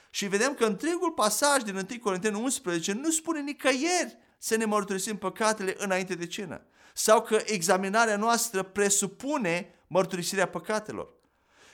Și 0.10 0.28
vedem 0.28 0.54
că 0.54 0.66
întregul 0.66 1.12
pasaj 1.12 1.62
din 1.62 1.76
1 1.76 1.86
Corinteni 2.02 2.36
11 2.36 2.94
nu 2.94 3.10
spune 3.10 3.42
nicăieri 3.42 4.18
să 4.38 4.56
ne 4.56 4.66
mărturisim 4.66 5.18
păcatele 5.18 5.76
înainte 5.78 6.16
de 6.16 6.28
cină. 6.28 6.62
Sau 6.94 7.22
că 7.22 7.42
examinarea 7.46 8.18
noastră 8.18 8.64
presupune 8.64 9.76
mărturisirea 9.88 10.48
păcatelor. 10.48 11.19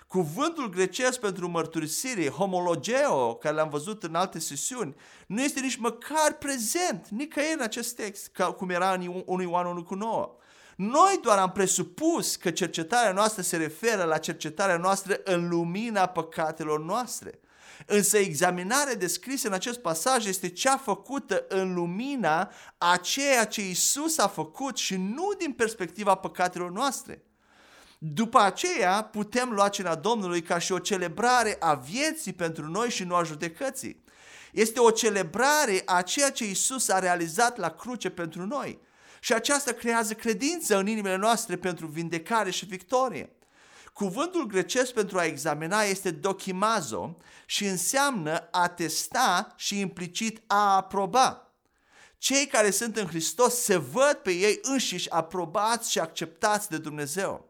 Cuvântul 0.08 0.70
grecesc 0.70 1.20
pentru 1.20 1.50
mărturisire, 1.50 2.30
homologeo, 2.30 3.36
care 3.36 3.56
l-am 3.56 3.70
văzut 3.70 4.04
în 4.04 4.16
alte 4.16 4.40
sesiuni, 4.40 4.96
nu 5.28 5.42
este 5.42 5.60
nici 5.60 5.76
măcar 5.76 6.38
prezent, 6.40 7.08
nicăieri 7.10 7.54
în 7.54 7.62
acest 7.62 7.96
text, 7.96 8.28
ca 8.28 8.52
cum 8.52 8.70
era 8.70 8.94
în 8.94 9.24
1 9.26 9.42
Ioan 9.42 9.66
1 9.66 9.84
cu 9.84 9.96
9. 9.96 10.36
Noi 10.76 11.20
doar 11.22 11.38
am 11.38 11.52
presupus 11.52 12.36
că 12.36 12.52
cercetarea 12.52 13.12
noastră 13.12 13.42
se 13.42 13.58
referă 13.58 14.04
la 14.04 14.18
cercetarea 14.18 14.78
noastră 14.78 15.20
în 15.24 15.50
lumina 15.50 16.06
păcatelor 16.06 16.84
noastre. 16.84 17.40
Însă 17.86 18.18
examinarea 18.18 18.96
descrisă 18.96 19.48
în 19.48 19.54
acest 19.54 19.80
pasaj 19.80 20.26
este 20.26 20.50
cea 20.50 20.78
făcută 20.78 21.46
în 21.48 21.74
lumina 21.74 22.52
a 22.78 22.98
ceea 22.98 23.46
ce 23.46 23.70
Isus 23.70 24.18
a 24.18 24.28
făcut 24.28 24.78
și 24.78 24.96
nu 24.96 25.32
din 25.38 25.52
perspectiva 25.52 26.16
păcatelor 26.16 26.72
noastre. 26.72 27.24
După 27.98 28.40
aceea 28.40 29.04
putem 29.04 29.50
lua 29.50 29.70
cina 29.70 29.96
Domnului 29.96 30.42
ca 30.42 30.58
și 30.58 30.72
o 30.72 30.80
celebrare 30.80 31.58
a 31.60 31.74
vieții 31.74 32.34
pentru 32.34 32.68
noi 32.68 32.90
și 32.90 33.04
nu 33.04 33.16
a 33.16 33.24
judecății. 33.24 34.04
Este 34.52 34.80
o 34.80 34.92
celebrare 34.92 35.82
a 35.86 36.02
ceea 36.02 36.32
ce 36.32 36.46
Isus 36.46 36.90
a 36.90 37.00
realizat 37.00 37.58
la 37.58 37.70
cruce 37.70 38.10
pentru 38.10 38.46
noi. 38.46 38.80
Și 39.20 39.34
aceasta 39.34 39.72
creează 39.72 40.14
credință 40.14 40.78
în 40.78 40.88
inimile 40.88 41.16
noastre 41.16 41.56
pentru 41.56 41.88
vindecare 41.88 42.50
și 42.50 42.66
victorie. 42.66 43.36
Cuvântul 43.94 44.46
grecesc 44.46 44.94
pentru 44.94 45.18
a 45.18 45.26
examina 45.26 45.82
este 45.82 46.12
dokimazo 46.12 47.18
și 47.46 47.66
înseamnă 47.66 48.48
a 48.52 48.68
testa 48.68 49.54
și 49.56 49.80
implicit 49.80 50.42
a 50.48 50.76
aproba. 50.76 51.52
Cei 52.18 52.48
care 52.48 52.70
sunt 52.70 52.98
în 52.98 53.08
Hristos 53.08 53.56
se 53.56 53.78
văd 53.78 54.14
pe 54.24 54.32
ei 54.32 54.60
înșiși 54.62 55.12
aprobați 55.12 55.92
și 55.92 56.00
acceptați 56.00 56.70
de 56.70 56.78
Dumnezeu. 56.78 57.45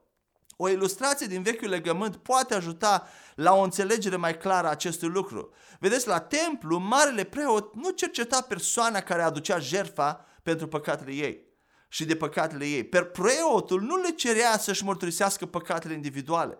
O 0.56 0.70
ilustrație 0.70 1.28
din 1.28 1.42
vechiul 1.42 1.70
legământ 1.70 2.16
poate 2.16 2.54
ajuta 2.54 3.08
la 3.36 3.54
o 3.54 3.62
înțelegere 3.62 4.16
mai 4.16 4.38
clară 4.38 4.68
a 4.68 4.70
acestui 4.70 5.08
lucru. 5.08 5.54
Vedeți, 5.80 6.08
la 6.08 6.20
templu, 6.20 6.78
marele 6.78 7.24
preot 7.24 7.76
nu 7.76 7.90
cerceta 7.90 8.42
persoana 8.42 9.00
care 9.00 9.22
aducea 9.22 9.60
jertfa 9.60 10.26
pentru 10.44 10.68
păcatele 10.68 11.12
ei 11.14 11.46
și 11.88 12.06
de 12.06 12.16
păcatele 12.16 12.66
ei. 12.66 12.84
Per 12.84 13.04
preotul 13.04 13.82
nu 13.82 14.02
le 14.02 14.10
cerea 14.10 14.58
să-și 14.58 14.84
mărturisească 14.84 15.46
păcatele 15.46 15.94
individuale. 15.94 16.58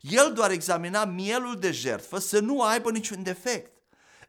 El 0.00 0.32
doar 0.32 0.50
examina 0.50 1.04
mielul 1.04 1.56
de 1.58 1.70
jertfă 1.70 2.18
să 2.18 2.40
nu 2.40 2.62
aibă 2.62 2.90
niciun 2.90 3.22
defect. 3.22 3.72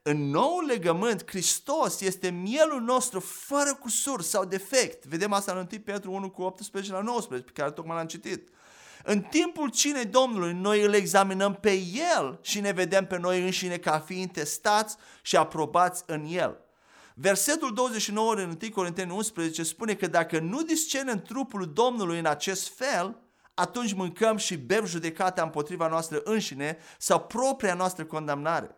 În 0.02 0.30
nou 0.30 0.60
legământ, 0.60 1.24
Hristos 1.30 2.02
este 2.02 2.30
mielul 2.30 2.82
nostru 2.82 3.20
fără 3.20 3.74
cusur 3.74 4.22
sau 4.22 4.46
defect. 4.46 5.06
Vedem 5.06 5.34
asta 5.34 5.52
în 5.52 5.58
1 5.58 5.82
Petru 5.82 6.12
1 6.12 6.30
cu 6.30 6.42
18 6.42 6.92
la 6.92 7.02
19, 7.02 7.52
pe 7.52 7.62
care 7.62 7.72
tocmai 7.72 7.96
l-am 7.96 8.08
citit. 8.08 8.50
În 9.10 9.22
timpul 9.22 9.70
cinei 9.70 10.06
Domnului, 10.06 10.54
noi 10.54 10.82
îl 10.82 10.94
examinăm 10.94 11.54
pe 11.54 11.82
El 12.16 12.40
și 12.42 12.60
ne 12.60 12.72
vedem 12.72 13.06
pe 13.06 13.18
noi 13.18 13.44
înșine 13.44 13.78
ca 13.78 14.00
fiind 14.00 14.32
testați 14.32 14.96
și 15.22 15.36
aprobați 15.36 16.04
în 16.06 16.26
El. 16.30 16.58
Versetul 17.16 17.74
29 17.74 18.36
din 18.36 18.58
1 18.62 18.72
Corinteni 18.74 19.12
11 19.12 19.64
spune 19.64 19.94
că 19.94 20.08
dacă 20.08 20.40
nu 20.40 20.62
discernem 20.62 21.22
trupul 21.22 21.72
Domnului 21.74 22.20
în 22.20 22.26
acest 22.26 22.68
fel, 22.76 23.20
atunci 23.54 23.94
mâncăm 23.94 24.38
și 24.38 24.56
bem 24.58 24.86
judecata 24.86 25.42
împotriva 25.42 25.88
noastră 25.88 26.22
înșine 26.24 26.78
sau 26.98 27.20
propria 27.20 27.74
noastră 27.74 28.06
condamnare. 28.06 28.78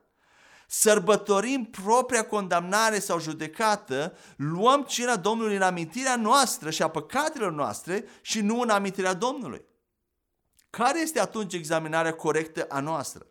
Sărbătorim 0.68 1.66
propria 1.66 2.26
condamnare 2.26 3.00
sau 3.00 3.20
judecată, 3.20 4.18
luăm 4.36 4.84
cina 4.84 5.16
Domnului 5.16 5.56
în 5.56 5.62
amintirea 5.62 6.16
noastră 6.16 6.70
și 6.70 6.82
a 6.82 6.88
păcatelor 6.88 7.52
noastre 7.52 8.04
și 8.22 8.42
nu 8.42 8.60
în 8.60 8.70
amintirea 8.70 9.14
Domnului. 9.14 9.68
Care 10.70 11.00
este 11.00 11.20
atunci 11.20 11.54
examinarea 11.54 12.14
corectă 12.14 12.66
a 12.70 12.80
noastră? 12.80 13.28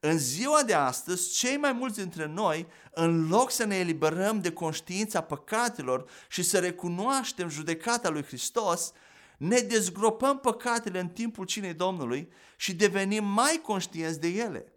În 0.00 0.18
ziua 0.18 0.62
de 0.62 0.74
astăzi, 0.74 1.34
cei 1.34 1.56
mai 1.56 1.72
mulți 1.72 1.98
dintre 1.98 2.26
noi, 2.26 2.66
în 2.90 3.28
loc 3.28 3.50
să 3.50 3.64
ne 3.64 3.76
eliberăm 3.76 4.40
de 4.40 4.52
conștiința 4.52 5.20
păcatelor 5.20 6.10
și 6.28 6.42
să 6.42 6.58
recunoaștem 6.58 7.48
judecata 7.48 8.08
lui 8.08 8.22
Hristos, 8.22 8.92
ne 9.38 9.60
dezgropăm 9.60 10.38
păcatele 10.38 11.00
în 11.00 11.08
timpul 11.08 11.44
cinei 11.44 11.74
Domnului 11.74 12.32
și 12.56 12.74
devenim 12.74 13.24
mai 13.24 13.60
conștienți 13.62 14.20
de 14.20 14.28
ele. 14.28 14.72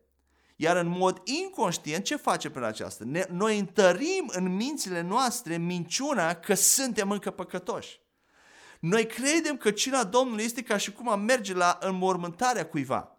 Iar 0.55 0.77
în 0.77 0.87
mod 0.87 1.21
inconștient, 1.23 2.03
ce 2.03 2.15
facem 2.15 2.51
prin 2.51 2.63
aceasta? 2.63 3.03
Ne, 3.07 3.25
noi 3.29 3.59
întărim 3.59 4.31
în 4.33 4.55
mințile 4.55 5.01
noastre 5.01 5.57
minciuna 5.57 6.33
că 6.33 6.53
suntem 6.53 7.11
încă 7.11 7.31
păcătoși. 7.31 8.00
Noi 8.81 9.05
credem 9.05 9.57
că 9.57 9.71
cina 9.71 10.03
Domnului 10.03 10.43
este 10.43 10.61
ca 10.61 10.77
și 10.77 10.91
cum 10.91 11.09
am 11.09 11.21
merge 11.21 11.53
la 11.53 11.77
înmormântarea 11.81 12.65
cuiva. 12.65 13.17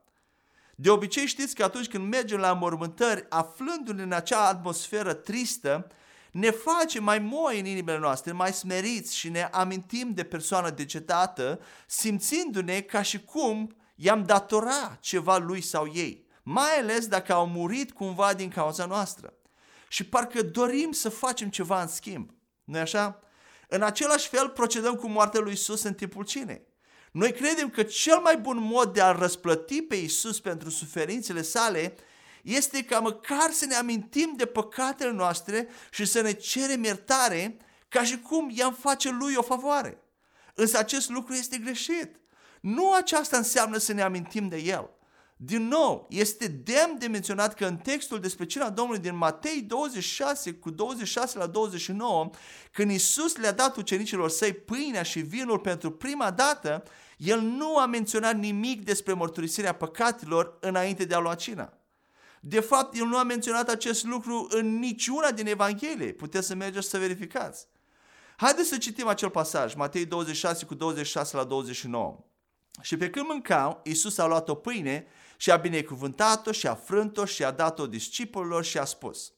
De 0.74 0.90
obicei 0.90 1.26
știți 1.26 1.54
că 1.54 1.64
atunci 1.64 1.88
când 1.88 2.08
mergem 2.08 2.38
la 2.38 2.50
înmormântări, 2.50 3.26
aflându-ne 3.28 4.02
în 4.02 4.12
acea 4.12 4.48
atmosferă 4.48 5.12
tristă, 5.12 5.90
ne 6.32 6.50
face 6.50 7.00
mai 7.00 7.18
moi 7.18 7.60
în 7.60 7.66
inimile 7.66 7.98
noastre, 7.98 8.32
mai 8.32 8.52
smeriți 8.52 9.16
și 9.16 9.28
ne 9.28 9.48
amintim 9.52 10.14
de 10.14 10.24
persoana 10.24 10.70
decetată, 10.70 11.60
simțindu-ne 11.86 12.80
ca 12.80 13.02
și 13.02 13.24
cum 13.24 13.76
i-am 13.94 14.24
datora 14.24 14.96
ceva 15.00 15.38
lui 15.38 15.60
sau 15.60 15.90
ei, 15.94 16.26
mai 16.42 16.78
ales 16.78 17.06
dacă 17.06 17.32
au 17.32 17.46
murit 17.46 17.92
cumva 17.92 18.34
din 18.34 18.48
cauza 18.48 18.86
noastră. 18.86 19.32
și 19.88 20.04
parcă 20.04 20.42
dorim 20.42 20.92
să 20.92 21.08
facem 21.08 21.48
ceva 21.48 21.82
în 21.82 21.88
schimb. 21.88 22.30
nu 22.64 22.78
așa? 22.78 23.22
În 23.74 23.82
același 23.82 24.28
fel 24.28 24.48
procedăm 24.48 24.94
cu 24.94 25.08
moartea 25.08 25.40
lui 25.40 25.52
Isus 25.52 25.82
în 25.82 25.94
timpul 25.94 26.24
cinei. 26.24 26.62
Noi 27.12 27.32
credem 27.32 27.70
că 27.70 27.82
cel 27.82 28.18
mai 28.18 28.36
bun 28.36 28.58
mod 28.60 28.92
de 28.92 29.00
a 29.02 29.12
răsplăti 29.12 29.82
pe 29.82 29.94
Isus 29.94 30.40
pentru 30.40 30.70
suferințele 30.70 31.42
sale 31.42 31.94
este 32.42 32.84
ca 32.84 32.98
măcar 32.98 33.50
să 33.50 33.64
ne 33.66 33.74
amintim 33.74 34.34
de 34.36 34.46
păcatele 34.46 35.10
noastre 35.10 35.68
și 35.90 36.04
să 36.04 36.20
ne 36.20 36.32
cerem 36.32 36.84
iertare 36.84 37.56
ca 37.88 38.04
și 38.04 38.20
cum 38.20 38.50
i-am 38.54 38.74
face 38.74 39.10
lui 39.10 39.34
o 39.34 39.42
favoare. 39.42 40.02
Însă 40.54 40.78
acest 40.78 41.08
lucru 41.08 41.32
este 41.32 41.58
greșit. 41.58 42.20
Nu 42.60 42.92
aceasta 42.92 43.36
înseamnă 43.36 43.76
să 43.76 43.92
ne 43.92 44.02
amintim 44.02 44.48
de 44.48 44.56
el. 44.56 44.90
Din 45.44 45.68
nou, 45.68 46.06
este 46.10 46.46
demn 46.46 46.98
de 46.98 47.06
menționat 47.06 47.54
că 47.54 47.66
în 47.66 47.76
textul 47.76 48.20
despre 48.20 48.46
cina 48.46 48.70
Domnului 48.70 49.00
din 49.00 49.16
Matei 49.16 49.62
26 49.62 50.52
cu 50.52 50.70
26 50.70 51.38
la 51.38 51.46
29, 51.46 52.30
când 52.72 52.90
Isus 52.90 53.36
le-a 53.36 53.52
dat 53.52 53.76
ucenicilor 53.76 54.30
săi 54.30 54.52
pâinea 54.52 55.02
și 55.02 55.20
vinul 55.20 55.58
pentru 55.58 55.90
prima 55.90 56.30
dată, 56.30 56.82
el 57.16 57.40
nu 57.40 57.78
a 57.78 57.86
menționat 57.86 58.36
nimic 58.36 58.84
despre 58.84 59.12
mărturisirea 59.12 59.72
păcatelor 59.72 60.58
înainte 60.60 61.04
de 61.04 61.14
a 61.14 61.18
lua 61.18 61.34
cina. 61.34 61.72
De 62.40 62.60
fapt, 62.60 62.96
el 62.96 63.06
nu 63.06 63.16
a 63.16 63.22
menționat 63.22 63.68
acest 63.68 64.04
lucru 64.04 64.46
în 64.50 64.78
niciuna 64.78 65.30
din 65.30 65.46
Evanghelie. 65.46 66.12
Puteți 66.12 66.46
să 66.46 66.54
mergeți 66.54 66.88
să 66.88 66.98
verificați. 66.98 67.66
Haideți 68.36 68.68
să 68.68 68.76
citim 68.76 69.06
acel 69.06 69.30
pasaj, 69.30 69.74
Matei 69.74 70.06
26 70.06 70.64
cu 70.64 70.74
26 70.74 71.36
la 71.36 71.44
29. 71.44 72.24
Și 72.80 72.96
pe 72.96 73.10
când 73.10 73.26
mâncau, 73.26 73.80
Iisus 73.84 74.18
a 74.18 74.26
luat 74.26 74.48
o 74.48 74.54
pâine 74.54 75.06
și 75.42 75.50
a 75.50 75.56
binecuvântat-o 75.56 76.52
și 76.52 76.66
a 76.66 76.74
frânt-o 76.74 77.24
și 77.24 77.44
a 77.44 77.50
dat-o 77.50 77.86
discipolilor 77.86 78.64
și 78.64 78.78
a 78.78 78.84
spus 78.84 79.32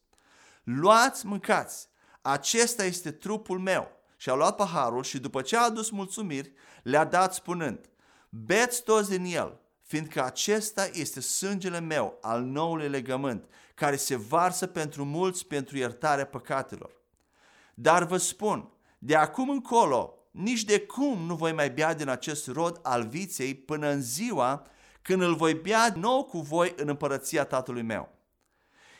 Luați, 0.64 1.26
mâncați, 1.26 1.88
acesta 2.22 2.84
este 2.84 3.10
trupul 3.10 3.58
meu. 3.58 3.90
Și 4.16 4.30
a 4.30 4.34
luat 4.34 4.56
paharul 4.56 5.02
și 5.02 5.18
după 5.18 5.42
ce 5.42 5.56
a 5.56 5.62
adus 5.62 5.90
mulțumiri, 5.90 6.52
le-a 6.82 7.04
dat 7.04 7.34
spunând 7.34 7.88
Beți 8.28 8.82
toți 8.82 9.10
din 9.10 9.24
el, 9.24 9.60
fiindcă 9.82 10.24
acesta 10.24 10.88
este 10.92 11.20
sângele 11.20 11.80
meu 11.80 12.18
al 12.20 12.42
noului 12.42 12.88
legământ, 12.88 13.48
care 13.74 13.96
se 13.96 14.16
varsă 14.16 14.66
pentru 14.66 15.04
mulți 15.04 15.46
pentru 15.46 15.76
iertarea 15.76 16.26
păcatelor. 16.26 16.90
Dar 17.74 18.04
vă 18.04 18.16
spun, 18.16 18.68
de 18.98 19.16
acum 19.16 19.48
încolo, 19.48 20.18
nici 20.30 20.64
de 20.64 20.80
cum 20.80 21.18
nu 21.18 21.34
voi 21.34 21.52
mai 21.52 21.70
bea 21.70 21.94
din 21.94 22.08
acest 22.08 22.46
rod 22.46 22.80
al 22.82 23.06
viței 23.06 23.54
până 23.54 23.88
în 23.88 24.02
ziua 24.02 24.66
când 25.04 25.22
îl 25.22 25.34
voi 25.34 25.54
bea 25.54 25.92
nou 25.96 26.24
cu 26.24 26.38
voi 26.38 26.74
în 26.76 26.88
împărăția 26.88 27.44
Tatălui 27.44 27.82
meu. 27.82 28.12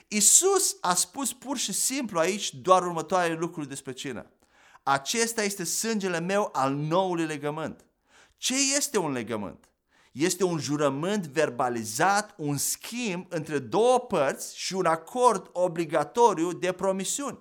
Isus 0.09 0.77
a 0.81 0.95
spus 0.95 1.33
pur 1.33 1.57
și 1.57 1.73
simplu 1.73 2.19
aici 2.19 2.55
doar 2.55 2.83
următoarele 2.83 3.39
lucruri 3.39 3.69
despre 3.69 3.93
cină. 3.93 4.27
Acesta 4.83 5.43
este 5.43 5.65
sângele 5.65 6.21
meu 6.21 6.49
al 6.53 6.75
noului 6.75 7.25
legământ. 7.25 7.85
Ce 8.37 8.55
este 8.77 8.99
un 8.99 9.13
legământ? 9.13 9.69
Este 10.13 10.45
un 10.45 10.59
jurământ 10.59 11.27
verbalizat, 11.27 12.35
un 12.37 12.57
schimb 12.57 13.27
între 13.29 13.59
două 13.59 13.99
părți 13.99 14.59
și 14.59 14.75
un 14.75 14.87
acord 14.87 15.51
obligatoriu 15.53 16.53
de 16.53 16.73
promisiuni. 16.73 17.39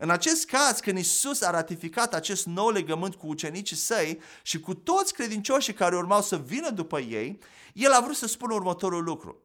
În 0.00 0.10
acest 0.10 0.46
caz, 0.46 0.78
când 0.80 0.98
Isus 0.98 1.40
a 1.40 1.50
ratificat 1.50 2.14
acest 2.14 2.46
nou 2.46 2.70
legământ 2.70 3.14
cu 3.14 3.26
ucenicii 3.26 3.76
săi 3.76 4.20
și 4.42 4.60
cu 4.60 4.74
toți 4.74 5.12
credincioșii 5.12 5.72
care 5.72 5.96
urmau 5.96 6.22
să 6.22 6.36
vină 6.36 6.70
după 6.70 7.00
ei, 7.00 7.38
el 7.72 7.92
a 7.92 8.00
vrut 8.00 8.16
să 8.16 8.26
spună 8.26 8.54
următorul 8.54 9.04
lucru. 9.04 9.42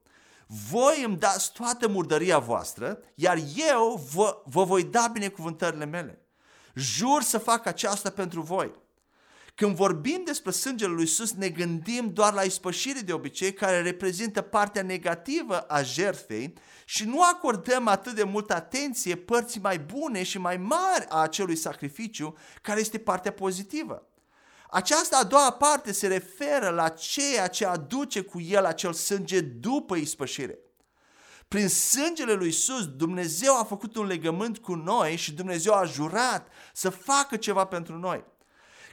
Voi 0.70 1.04
îmi 1.06 1.18
dați 1.18 1.52
toată 1.52 1.88
murdăria 1.88 2.40
voastră, 2.40 3.00
iar 3.16 3.38
eu 3.56 4.08
vă, 4.14 4.42
vă 4.46 4.64
voi 4.64 4.84
da 4.84 5.10
binecuvântările 5.14 5.86
mele. 5.86 6.22
Jur 6.76 7.22
să 7.22 7.38
fac 7.38 7.66
aceasta 7.66 8.10
pentru 8.10 8.42
voi. 8.42 8.72
Când 9.56 9.76
vorbim 9.76 10.22
despre 10.26 10.52
sângele 10.52 10.92
lui 10.92 11.02
Iisus, 11.02 11.32
ne 11.32 11.50
gândim 11.50 12.14
doar 12.14 12.34
la 12.34 12.42
ispășire 12.42 13.00
de 13.00 13.14
obicei, 13.14 13.54
care 13.54 13.82
reprezintă 13.82 14.42
partea 14.42 14.82
negativă 14.82 15.60
a 15.60 15.82
jertfei 15.82 16.54
și 16.86 17.06
nu 17.06 17.22
acordăm 17.22 17.88
atât 17.88 18.16
de 18.16 18.24
multă 18.24 18.56
atenție 18.56 19.16
părții 19.16 19.60
mai 19.60 19.80
bune 19.80 20.24
și 20.24 20.38
mai 20.38 20.58
mari 20.58 21.06
a 21.10 21.18
acelui 21.18 21.56
sacrificiu, 21.56 22.38
care 22.62 22.80
este 22.80 22.98
partea 22.98 23.32
pozitivă. 23.32 24.08
Această 24.70 25.16
a 25.16 25.24
doua 25.24 25.52
parte 25.52 25.92
se 25.92 26.08
referă 26.08 26.70
la 26.70 26.90
ceea 26.90 27.48
ce 27.48 27.66
aduce 27.66 28.22
cu 28.22 28.42
el 28.42 28.66
acel 28.66 28.94
sânge 28.94 29.40
după 29.40 29.96
ispășire. 29.96 30.60
Prin 31.48 31.70
sângele 31.70 32.34
lui 32.34 32.48
Isus, 32.48 32.88
Dumnezeu 32.88 33.58
a 33.58 33.64
făcut 33.64 33.96
un 33.96 34.06
legământ 34.06 34.58
cu 34.58 34.74
noi 34.74 35.16
și 35.16 35.34
Dumnezeu 35.34 35.74
a 35.74 35.86
jurat 35.86 36.48
să 36.74 36.90
facă 36.90 37.36
ceva 37.36 37.66
pentru 37.66 37.98
noi. 37.98 38.26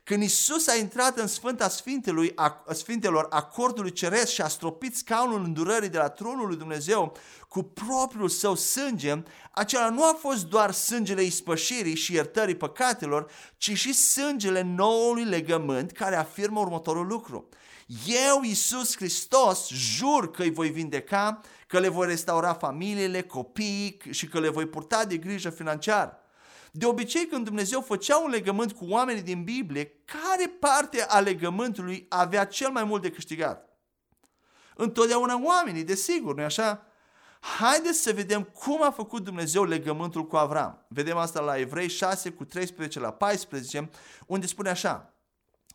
Când 0.05 0.23
Isus 0.23 0.67
a 0.67 0.77
intrat 0.77 1.19
în 1.19 1.27
Sfânta 1.27 1.69
Sfintelui, 1.69 2.33
a, 2.35 2.65
Sfintelor 2.73 3.27
acordului 3.31 3.93
ceresc 3.93 4.33
și 4.33 4.43
a 4.43 4.49
stropit 4.49 4.97
scaunul 4.97 5.45
îndurării 5.45 5.89
de 5.89 5.99
la 5.99 6.09
tronul 6.09 6.47
lui 6.47 6.57
Dumnezeu 6.57 7.17
cu 7.49 7.63
propriul 7.63 8.29
său 8.29 8.55
sânge, 8.55 9.23
acela 9.51 9.89
nu 9.89 10.05
a 10.05 10.17
fost 10.21 10.47
doar 10.47 10.71
sângele 10.71 11.23
ispășirii 11.23 11.95
și 11.95 12.15
iertării 12.15 12.57
păcatelor, 12.57 13.31
ci 13.57 13.73
și 13.77 13.93
sângele 13.93 14.63
noului 14.63 15.25
legământ 15.25 15.91
care 15.91 16.17
afirmă 16.17 16.61
următorul 16.61 17.07
lucru. 17.07 17.49
Eu, 18.07 18.43
Iisus 18.43 18.97
Hristos, 18.97 19.69
jur 19.69 20.31
că 20.31 20.43
îi 20.43 20.51
voi 20.51 20.69
vindeca, 20.69 21.41
că 21.67 21.79
le 21.79 21.89
voi 21.89 22.07
restaura 22.07 22.55
familiile, 22.55 23.23
copiii 23.23 24.01
și 24.11 24.27
că 24.27 24.41
le 24.41 24.49
voi 24.49 24.67
purta 24.67 25.05
de 25.05 25.17
grijă 25.17 25.51
financiară. 25.51 26.19
De 26.73 26.87
obicei, 26.87 27.27
când 27.27 27.45
Dumnezeu 27.45 27.81
făcea 27.81 28.19
un 28.19 28.31
legământ 28.31 28.73
cu 28.73 28.85
oamenii 28.89 29.23
din 29.23 29.45
Biblie, 29.45 29.93
care 30.05 30.47
parte 30.47 31.03
a 31.03 31.21
legământului 31.21 32.07
avea 32.09 32.45
cel 32.45 32.71
mai 32.71 32.85
mult 32.85 33.03
de 33.03 33.11
câștigat? 33.11 33.69
Întotdeauna 34.75 35.41
oamenii, 35.43 35.85
desigur, 35.85 36.35
nu-i 36.35 36.45
așa? 36.45 36.85
Haideți 37.41 37.99
să 37.99 38.13
vedem 38.13 38.43
cum 38.43 38.83
a 38.83 38.91
făcut 38.91 39.25
Dumnezeu 39.25 39.65
legământul 39.65 40.27
cu 40.27 40.37
Avram. 40.37 40.85
Vedem 40.89 41.17
asta 41.17 41.41
la 41.41 41.59
Evrei 41.59 41.89
6 41.89 42.31
cu 42.31 42.45
13 42.45 43.01
la 43.01 43.13
14, 43.13 43.91
unde 44.27 44.47
spune 44.47 44.69
așa. 44.69 45.15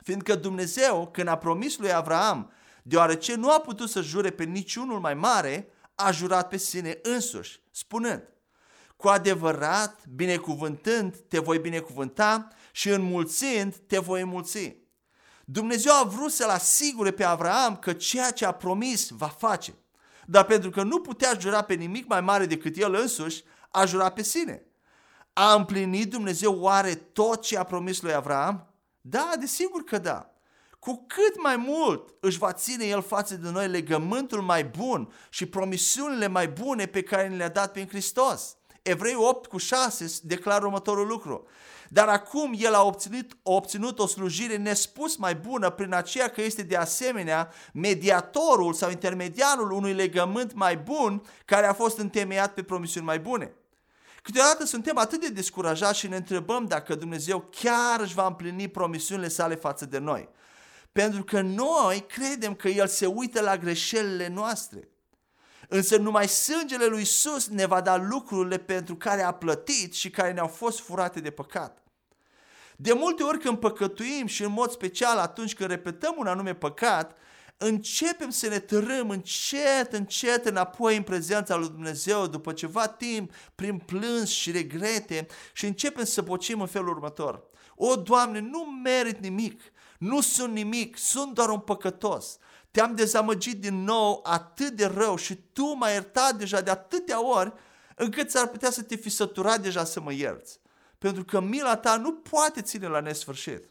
Fiindcă 0.04 0.36
Dumnezeu, 0.36 1.10
când 1.12 1.28
a 1.28 1.38
promis 1.38 1.78
lui 1.78 1.94
Avram, 1.94 2.52
deoarece 2.84 3.36
nu 3.36 3.52
a 3.52 3.60
putut 3.60 3.90
să 3.90 4.02
jure 4.02 4.30
pe 4.30 4.44
niciunul 4.44 5.00
mai 5.00 5.14
mare, 5.14 5.70
a 5.96 6.12
jurat 6.12 6.48
pe 6.50 6.58
sine 6.58 7.00
însuși, 7.02 7.62
spunând, 7.72 8.24
cu 8.96 9.08
adevărat, 9.08 10.06
binecuvântând, 10.16 11.16
te 11.28 11.40
voi 11.40 11.60
binecuvânta 11.60 12.48
și 12.72 12.90
înmulțind, 12.90 13.76
te 13.76 14.00
voi 14.00 14.22
înmulți. 14.22 14.76
Dumnezeu 15.46 15.94
a 15.94 16.04
vrut 16.04 16.32
să-l 16.32 16.50
asigure 16.50 17.12
pe 17.12 17.24
Avraam 17.24 17.76
că 17.76 17.94
ceea 17.94 18.32
ce 18.32 18.46
a 18.46 18.52
promis 18.52 19.10
va 19.10 19.28
face. 19.28 19.74
Dar 20.26 20.46
pentru 20.46 20.70
că 20.70 20.84
nu 20.84 21.00
putea 21.00 21.38
jura 21.40 21.62
pe 21.62 21.74
nimic 21.74 22.08
mai 22.08 22.22
mare 22.22 22.46
decât 22.46 22.78
el 22.78 22.94
însuși, 22.94 23.44
a 23.72 23.86
jurat 23.86 24.14
pe 24.14 24.24
sine. 24.24 24.66
A 25.34 25.54
împlinit 25.54 26.10
Dumnezeu 26.10 26.60
oare 26.60 26.96
tot 26.96 27.42
ce 27.42 27.58
a 27.58 27.64
promis 27.64 28.02
lui 28.02 28.14
Avraam? 28.14 28.74
Da, 29.02 29.32
desigur 29.40 29.84
că 29.84 29.98
da. 29.98 30.30
Cu 30.80 31.06
cât 31.08 31.42
mai 31.42 31.56
mult 31.56 32.14
își 32.20 32.38
va 32.38 32.54
ține 32.54 32.86
El 32.86 33.02
față 33.02 33.36
de 33.36 33.50
noi 33.50 33.68
legământul 33.68 34.42
mai 34.42 34.64
bun 34.64 35.14
și 35.30 35.46
promisiunile 35.46 36.28
mai 36.28 36.48
bune 36.48 36.86
pe 36.86 37.02
care 37.02 37.28
ne 37.28 37.36
le-a 37.36 37.50
dat 37.50 37.72
prin 37.72 37.88
Hristos. 37.88 38.58
Evrei 38.88 39.16
8 39.16 39.46
cu 39.46 39.58
6 39.58 40.20
declară 40.24 40.66
următorul 40.66 41.08
lucru. 41.08 41.48
Dar 41.90 42.08
acum 42.08 42.54
el 42.58 42.74
a 42.74 42.84
obținut, 42.84 43.32
a 43.32 43.52
obținut 43.52 44.00
o 44.00 44.08
slujire 44.08 44.58
nespus 44.58 45.16
mai 45.16 45.36
bună 45.36 45.70
prin 45.70 45.94
aceea 45.94 46.28
că 46.28 46.42
este 46.42 46.62
de 46.62 46.76
asemenea 46.76 47.54
mediatorul 47.74 48.74
sau 48.74 48.90
intermediarul 48.90 49.72
unui 49.72 49.94
legământ 49.94 50.54
mai 50.54 50.78
bun 50.78 51.24
care 51.46 51.66
a 51.66 51.74
fost 51.74 51.98
întemeiat 51.98 52.54
pe 52.54 52.64
promisiuni 52.64 53.06
mai 53.06 53.20
bune. 53.20 53.54
Câteodată 54.22 54.66
suntem 54.66 54.98
atât 54.98 55.22
de 55.22 55.30
descurajați 55.30 56.00
și 56.00 56.08
ne 56.08 56.16
întrebăm 56.16 56.66
dacă 56.66 56.96
Dumnezeu 56.96 57.50
chiar 57.52 58.00
își 58.00 58.14
va 58.14 58.26
împlini 58.26 58.68
promisiunile 58.68 59.28
sale 59.28 59.56
față 59.56 59.86
de 59.86 59.98
noi. 59.98 60.30
Pentru 60.92 61.24
că 61.24 61.42
noi 61.42 62.06
credem 62.08 62.54
că 62.54 62.68
El 62.68 62.88
se 62.88 63.06
uită 63.06 63.42
la 63.42 63.58
greșelile 63.58 64.28
noastre. 64.28 64.90
Însă 65.70 65.98
numai 65.98 66.28
sângele 66.28 66.86
lui 66.86 67.02
Isus 67.02 67.48
ne 67.48 67.66
va 67.66 67.82
da 67.82 67.98
lucrurile 67.98 68.58
pentru 68.58 68.96
care 68.96 69.22
a 69.22 69.32
plătit 69.32 69.94
și 69.94 70.10
care 70.10 70.32
ne-au 70.32 70.48
fost 70.48 70.80
furate 70.80 71.20
de 71.20 71.30
păcat. 71.30 71.84
De 72.76 72.94
multe 72.94 73.24
ori 73.24 73.40
când 73.40 73.58
păcătuim 73.58 74.26
și 74.26 74.44
în 74.44 74.52
mod 74.52 74.72
special 74.72 75.18
atunci 75.18 75.56
când 75.56 75.70
repetăm 75.70 76.16
un 76.18 76.28
anume 76.28 76.54
păcat, 76.54 77.18
începem 77.58 78.30
să 78.30 78.48
ne 78.48 78.60
târâm 78.60 79.10
încet, 79.10 79.94
încet 79.94 80.46
înapoi 80.46 80.96
în 80.96 81.04
prezența 81.04 81.56
lui 81.56 81.68
Dumnezeu 81.68 82.28
după 82.28 82.54
ceva 82.54 82.88
timp, 82.88 83.32
prin 83.56 83.78
plâns 83.78 84.30
și 84.30 84.52
regrete 84.52 85.28
și 85.54 85.66
începem 85.66 86.04
să 86.04 86.22
bocim 86.22 86.62
în 86.62 86.68
felul 86.68 86.90
următor. 86.90 87.44
O, 87.76 87.96
Doamne, 87.96 88.40
nu 88.40 88.66
merit 88.84 89.20
nimic, 89.20 89.62
nu 89.98 90.22
sunt 90.22 90.54
nimic, 90.54 90.98
sunt 90.98 91.34
doar 91.34 91.50
un 91.50 91.60
păcătos. 91.60 92.38
Te-am 92.76 92.96
dezamăgit 92.96 93.62
din 93.62 93.84
nou 93.84 94.20
atât 94.24 94.70
de 94.70 94.86
rău 94.86 95.16
și 95.16 95.36
tu 95.36 95.74
m-ai 95.74 95.92
iertat 95.92 96.36
deja 96.36 96.62
de 96.62 96.70
atâtea 96.70 97.26
ori 97.26 97.54
încât 97.96 98.30
s-ar 98.30 98.48
putea 98.48 98.72
să 98.72 98.82
te 98.84 98.96
fi 98.96 99.10
săturat 99.10 99.62
deja 99.62 99.84
să 99.84 100.02
mă 100.02 100.14
ierți. 100.14 100.60
Pentru 100.98 101.24
că 101.24 101.40
mila 101.40 101.76
ta 101.76 101.98
nu 101.98 102.14
poate 102.14 102.62
ține 102.62 102.88
la 102.88 103.00
nesfârșit. 103.00 103.70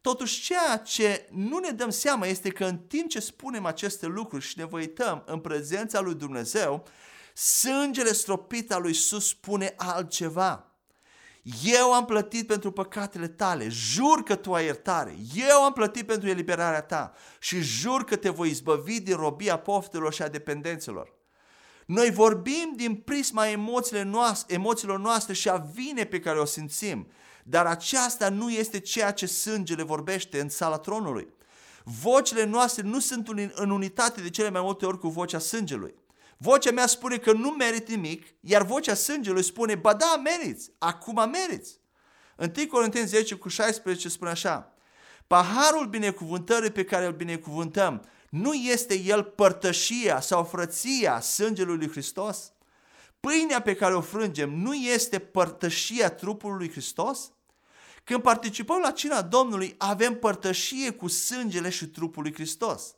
Totuși, 0.00 0.42
ceea 0.42 0.78
ce 0.78 1.28
nu 1.30 1.58
ne 1.58 1.70
dăm 1.70 1.90
seama 1.90 2.26
este 2.26 2.48
că 2.48 2.64
în 2.64 2.78
timp 2.78 3.08
ce 3.08 3.20
spunem 3.20 3.64
aceste 3.64 4.06
lucruri 4.06 4.44
și 4.44 4.58
ne 4.58 4.64
văităm 4.64 5.22
în 5.26 5.40
prezența 5.40 6.00
lui 6.00 6.14
Dumnezeu, 6.14 6.86
sângele 7.34 8.12
stropit 8.12 8.72
al 8.72 8.80
lui 8.80 8.90
Iisus 8.90 9.28
spune 9.28 9.74
altceva. 9.76 10.75
Eu 11.64 11.92
am 11.92 12.04
plătit 12.04 12.46
pentru 12.46 12.70
păcatele 12.70 13.28
tale, 13.28 13.68
jur 13.68 14.22
că 14.22 14.34
tu 14.34 14.54
ai 14.54 14.64
iertare, 14.64 15.16
eu 15.34 15.64
am 15.64 15.72
plătit 15.72 16.06
pentru 16.06 16.28
eliberarea 16.28 16.82
ta 16.82 17.12
și 17.38 17.60
jur 17.60 18.04
că 18.04 18.16
te 18.16 18.28
voi 18.28 18.48
izbăvi 18.48 19.00
din 19.00 19.16
robia 19.16 19.58
poftelor 19.58 20.12
și 20.12 20.22
a 20.22 20.28
dependențelor. 20.28 21.14
Noi 21.86 22.10
vorbim 22.10 22.72
din 22.76 22.94
prisma 22.94 23.48
emoțiilor 23.48 24.04
noastre, 24.04 24.54
emoțiilor 24.54 24.98
noastre 24.98 25.32
și 25.32 25.48
a 25.48 25.56
vine 25.56 26.04
pe 26.04 26.20
care 26.20 26.38
o 26.38 26.44
simțim, 26.44 27.08
dar 27.44 27.66
aceasta 27.66 28.28
nu 28.28 28.50
este 28.50 28.80
ceea 28.80 29.10
ce 29.10 29.26
sângele 29.26 29.82
vorbește 29.82 30.40
în 30.40 30.48
sala 30.48 30.78
tronului. 30.78 31.28
Vocile 31.84 32.44
noastre 32.44 32.82
nu 32.82 32.98
sunt 32.98 33.28
în 33.54 33.70
unitate 33.70 34.20
de 34.20 34.30
cele 34.30 34.50
mai 34.50 34.60
multe 34.60 34.86
ori 34.86 34.98
cu 34.98 35.08
vocea 35.08 35.38
sângelui. 35.38 35.94
Vocea 36.36 36.70
mea 36.70 36.86
spune 36.86 37.16
că 37.16 37.32
nu 37.32 37.50
merit 37.50 37.88
nimic, 37.88 38.26
iar 38.40 38.62
vocea 38.62 38.94
sângelui 38.94 39.42
spune, 39.42 39.74
ba 39.74 39.94
da, 39.94 40.20
meriți, 40.24 40.70
acum 40.78 41.30
meriți. 41.30 41.80
1 42.38 42.66
Corinteni 42.68 43.06
10 43.06 43.34
cu 43.34 43.48
16 43.48 44.08
spune 44.08 44.30
așa, 44.30 44.74
Paharul 45.26 45.86
binecuvântării 45.86 46.70
pe 46.70 46.84
care 46.84 47.06
îl 47.06 47.12
binecuvântăm, 47.12 48.04
nu 48.28 48.54
este 48.54 48.98
el 48.98 49.22
părtășia 49.22 50.20
sau 50.20 50.44
frăția 50.44 51.20
sângelui 51.20 51.76
lui 51.76 51.90
Hristos? 51.90 52.52
Pâinea 53.20 53.62
pe 53.62 53.74
care 53.74 53.94
o 53.94 54.00
frângem 54.00 54.50
nu 54.50 54.74
este 54.74 55.18
părtășia 55.18 56.10
trupului 56.10 56.56
lui 56.58 56.70
Hristos? 56.70 57.30
Când 58.04 58.22
participăm 58.22 58.80
la 58.80 58.90
cina 58.90 59.22
Domnului, 59.22 59.74
avem 59.78 60.18
părtășie 60.18 60.90
cu 60.90 61.08
sângele 61.08 61.68
și 61.68 61.86
trupul 61.86 62.22
lui 62.22 62.34
Hristos. 62.34 62.95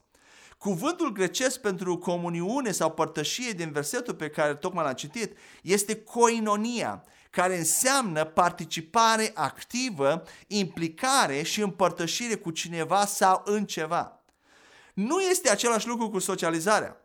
Cuvântul 0.58 1.12
grecesc 1.12 1.60
pentru 1.60 1.98
comuniune 1.98 2.70
sau 2.70 2.90
părtășie 2.90 3.50
din 3.50 3.70
versetul 3.72 4.14
pe 4.14 4.28
care 4.28 4.54
tocmai 4.54 4.84
l-am 4.84 4.94
citit 4.94 5.36
este 5.62 6.02
koinonia, 6.02 7.04
care 7.30 7.58
înseamnă 7.58 8.24
participare 8.24 9.30
activă, 9.34 10.22
implicare 10.46 11.42
și 11.42 11.60
împărtășire 11.60 12.34
cu 12.34 12.50
cineva 12.50 13.06
sau 13.06 13.42
în 13.44 13.64
ceva. 13.64 14.22
Nu 14.94 15.20
este 15.20 15.50
același 15.50 15.86
lucru 15.86 16.10
cu 16.10 16.18
socializarea. 16.18 16.96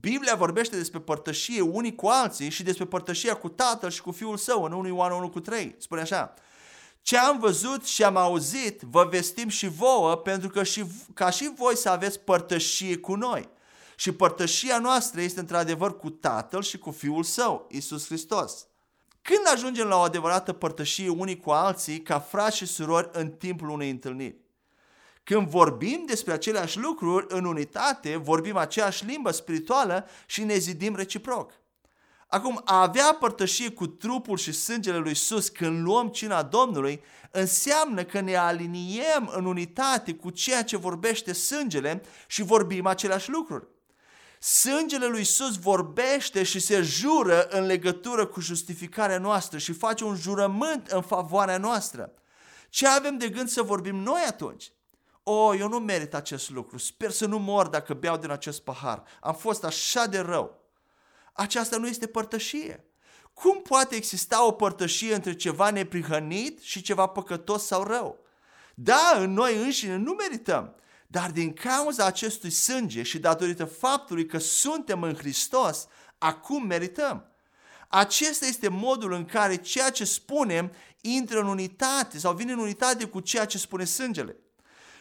Biblia 0.00 0.34
vorbește 0.34 0.76
despre 0.76 1.00
părtășie 1.00 1.60
unii 1.60 1.94
cu 1.94 2.06
alții 2.06 2.50
și 2.50 2.62
despre 2.62 2.84
părtășia 2.84 3.34
cu 3.34 3.48
tatăl 3.48 3.90
și 3.90 4.02
cu 4.02 4.12
fiul 4.12 4.36
său 4.36 4.62
în 4.62 4.72
1 4.72 4.88
Ioan 4.88 5.12
1 5.12 5.28
cu 5.28 5.40
3. 5.40 5.74
Spune 5.78 6.00
așa, 6.00 6.34
ce 7.02 7.18
am 7.18 7.38
văzut 7.38 7.84
și 7.84 8.04
am 8.04 8.16
auzit, 8.16 8.80
vă 8.80 9.04
vestim 9.10 9.48
și 9.48 9.68
vouă, 9.68 10.16
pentru 10.16 10.48
că 10.48 10.62
și, 10.62 10.84
ca 11.14 11.30
și 11.30 11.52
voi 11.56 11.76
să 11.76 11.88
aveți 11.88 12.20
părtășie 12.20 12.96
cu 12.96 13.14
noi. 13.14 13.48
Și 13.96 14.12
părtășia 14.12 14.78
noastră 14.78 15.20
este 15.20 15.40
într-adevăr 15.40 15.96
cu 15.96 16.10
Tatăl 16.10 16.62
și 16.62 16.78
cu 16.78 16.90
Fiul 16.90 17.22
Său, 17.22 17.66
Isus 17.70 18.06
Hristos. 18.06 18.66
Când 19.22 19.40
ajungem 19.52 19.86
la 19.86 19.96
o 19.96 20.00
adevărată 20.00 20.52
părtășie 20.52 21.08
unii 21.08 21.40
cu 21.40 21.50
alții, 21.50 22.02
ca 22.02 22.18
frați 22.18 22.56
și 22.56 22.66
surori 22.66 23.08
în 23.12 23.28
timpul 23.28 23.68
unei 23.68 23.90
întâlniri? 23.90 24.40
Când 25.24 25.48
vorbim 25.48 26.04
despre 26.06 26.32
aceleași 26.32 26.78
lucruri 26.78 27.26
în 27.28 27.44
unitate, 27.44 28.16
vorbim 28.16 28.56
aceeași 28.56 29.04
limbă 29.04 29.30
spirituală 29.30 30.06
și 30.26 30.44
ne 30.44 30.56
zidim 30.56 30.96
reciproc. 30.96 31.52
Acum, 32.30 32.60
a 32.64 32.80
avea 32.80 33.16
părtășie 33.20 33.70
cu 33.70 33.86
trupul 33.86 34.36
și 34.36 34.52
sângele 34.52 34.98
lui 34.98 35.14
Sus 35.14 35.48
când 35.48 35.82
luăm 35.82 36.08
cina 36.08 36.42
Domnului 36.42 37.02
înseamnă 37.30 38.04
că 38.04 38.20
ne 38.20 38.36
aliniem 38.36 39.30
în 39.34 39.44
unitate 39.44 40.14
cu 40.14 40.30
ceea 40.30 40.64
ce 40.64 40.76
vorbește 40.76 41.32
sângele 41.32 42.02
și 42.26 42.42
vorbim 42.42 42.86
aceleași 42.86 43.30
lucruri. 43.30 43.66
Sângele 44.40 45.06
lui 45.06 45.20
Isus 45.20 45.56
vorbește 45.56 46.42
și 46.42 46.58
se 46.60 46.82
jură 46.82 47.46
în 47.48 47.66
legătură 47.66 48.26
cu 48.26 48.40
justificarea 48.40 49.18
noastră 49.18 49.58
și 49.58 49.72
face 49.72 50.04
un 50.04 50.16
jurământ 50.16 50.86
în 50.86 51.02
favoarea 51.02 51.58
noastră. 51.58 52.12
Ce 52.68 52.88
avem 52.88 53.18
de 53.18 53.28
gând 53.28 53.48
să 53.48 53.62
vorbim 53.62 53.96
noi 53.96 54.22
atunci? 54.26 54.72
O, 55.22 55.32
oh, 55.32 55.58
eu 55.58 55.68
nu 55.68 55.78
merit 55.78 56.14
acest 56.14 56.50
lucru, 56.50 56.78
sper 56.78 57.10
să 57.10 57.26
nu 57.26 57.38
mor 57.38 57.66
dacă 57.66 57.94
beau 57.94 58.16
din 58.16 58.30
acest 58.30 58.60
pahar. 58.60 59.02
Am 59.20 59.34
fost 59.34 59.64
așa 59.64 60.06
de 60.06 60.18
rău 60.18 60.57
aceasta 61.38 61.76
nu 61.76 61.86
este 61.86 62.06
părtășie. 62.06 62.84
Cum 63.34 63.62
poate 63.62 63.94
exista 63.94 64.46
o 64.46 64.52
părtășie 64.52 65.14
între 65.14 65.34
ceva 65.34 65.70
neprihănit 65.70 66.60
și 66.60 66.82
ceva 66.82 67.06
păcătos 67.06 67.66
sau 67.66 67.82
rău? 67.82 68.18
Da, 68.74 69.12
în 69.16 69.32
noi 69.32 69.56
înșine 69.56 69.96
nu 69.96 70.12
merităm, 70.12 70.74
dar 71.06 71.30
din 71.30 71.52
cauza 71.52 72.04
acestui 72.04 72.50
sânge 72.50 73.02
și 73.02 73.18
datorită 73.18 73.64
faptului 73.64 74.26
că 74.26 74.38
suntem 74.38 75.02
în 75.02 75.14
Hristos, 75.14 75.86
acum 76.18 76.66
merităm. 76.66 77.32
Acesta 77.88 78.46
este 78.46 78.68
modul 78.68 79.12
în 79.12 79.24
care 79.24 79.56
ceea 79.56 79.90
ce 79.90 80.04
spunem 80.04 80.72
intră 81.00 81.40
în 81.40 81.46
unitate 81.46 82.18
sau 82.18 82.34
vine 82.34 82.52
în 82.52 82.58
unitate 82.58 83.04
cu 83.04 83.20
ceea 83.20 83.44
ce 83.44 83.58
spune 83.58 83.84
sângele. 83.84 84.36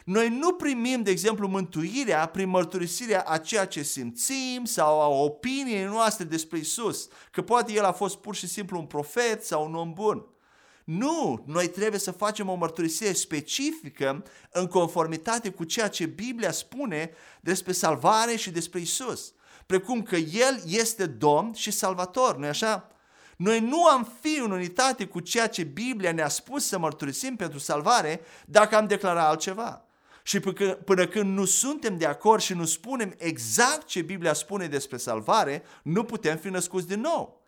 Noi 0.08 0.30
nu 0.30 0.54
primim, 0.54 1.04
de 1.04 1.12
exemplu, 1.12 1.48
mântuirea 1.48 2.26
prin 2.26 2.50
mărturisirea 2.50 3.22
a 3.22 3.38
ceea 3.38 3.66
ce 3.66 3.82
simțim 3.82 4.66
sau 4.66 5.02
a 5.02 5.08
opiniei 5.08 5.84
noastre 5.84 6.26
despre 6.26 6.58
Isus, 6.58 7.08
că 7.32 7.42
poate 7.42 7.74
El 7.74 7.84
a 7.84 7.92
fost 7.92 8.18
pur 8.18 8.36
și 8.36 8.48
simplu 8.48 8.80
un 8.80 8.86
profet 8.86 9.46
sau 9.46 9.66
un 9.66 9.76
om 9.76 9.94
bun. 9.94 10.26
Nu, 10.84 11.44
noi 11.46 11.68
trebuie 11.68 12.00
să 12.00 12.12
facem 12.12 12.50
o 12.50 12.56
mărturisire 12.56 13.14
specifică 13.14 14.24
în 14.52 14.68
conformitate 14.68 15.50
cu 15.50 15.64
ceea 15.64 15.88
ce 15.88 16.06
Biblia 16.06 16.52
spune 16.52 17.12
despre 17.42 17.72
salvare 17.72 18.36
și 18.36 18.52
despre 18.52 18.80
Isus, 18.80 19.34
precum 19.66 20.04
că 20.04 20.16
El 20.16 20.62
este 20.66 21.06
Domn 21.06 21.54
și 21.54 21.72
Salvator, 21.72 22.38
nu 22.38 22.48
așa? 22.48 22.92
Noi 23.38 23.60
nu 23.60 23.86
am 23.86 24.14
fi 24.22 24.40
în 24.40 24.52
unitate 24.52 25.06
cu 25.06 25.20
ceea 25.20 25.48
ce 25.48 25.64
Biblia 25.64 26.12
ne-a 26.12 26.30
spus 26.30 26.68
să 26.68 26.78
mărturisim 26.78 27.36
pentru 27.36 27.60
salvare 27.60 28.22
dacă 28.46 28.76
am 28.76 28.88
declarat 28.88 29.28
altceva. 29.28 29.87
Și 30.28 30.40
până 30.86 31.08
când 31.08 31.38
nu 31.38 31.46
suntem 31.46 31.98
de 31.98 32.06
acord 32.06 32.42
și 32.42 32.54
nu 32.54 32.66
spunem 32.66 33.16
exact 33.18 33.86
ce 33.86 34.02
Biblia 34.02 34.34
spune 34.34 34.68
despre 34.68 34.98
salvare, 34.98 35.64
nu 35.84 36.04
putem 36.04 36.38
fi 36.38 36.48
născuți 36.48 36.88
din 36.88 37.00
nou. 37.00 37.42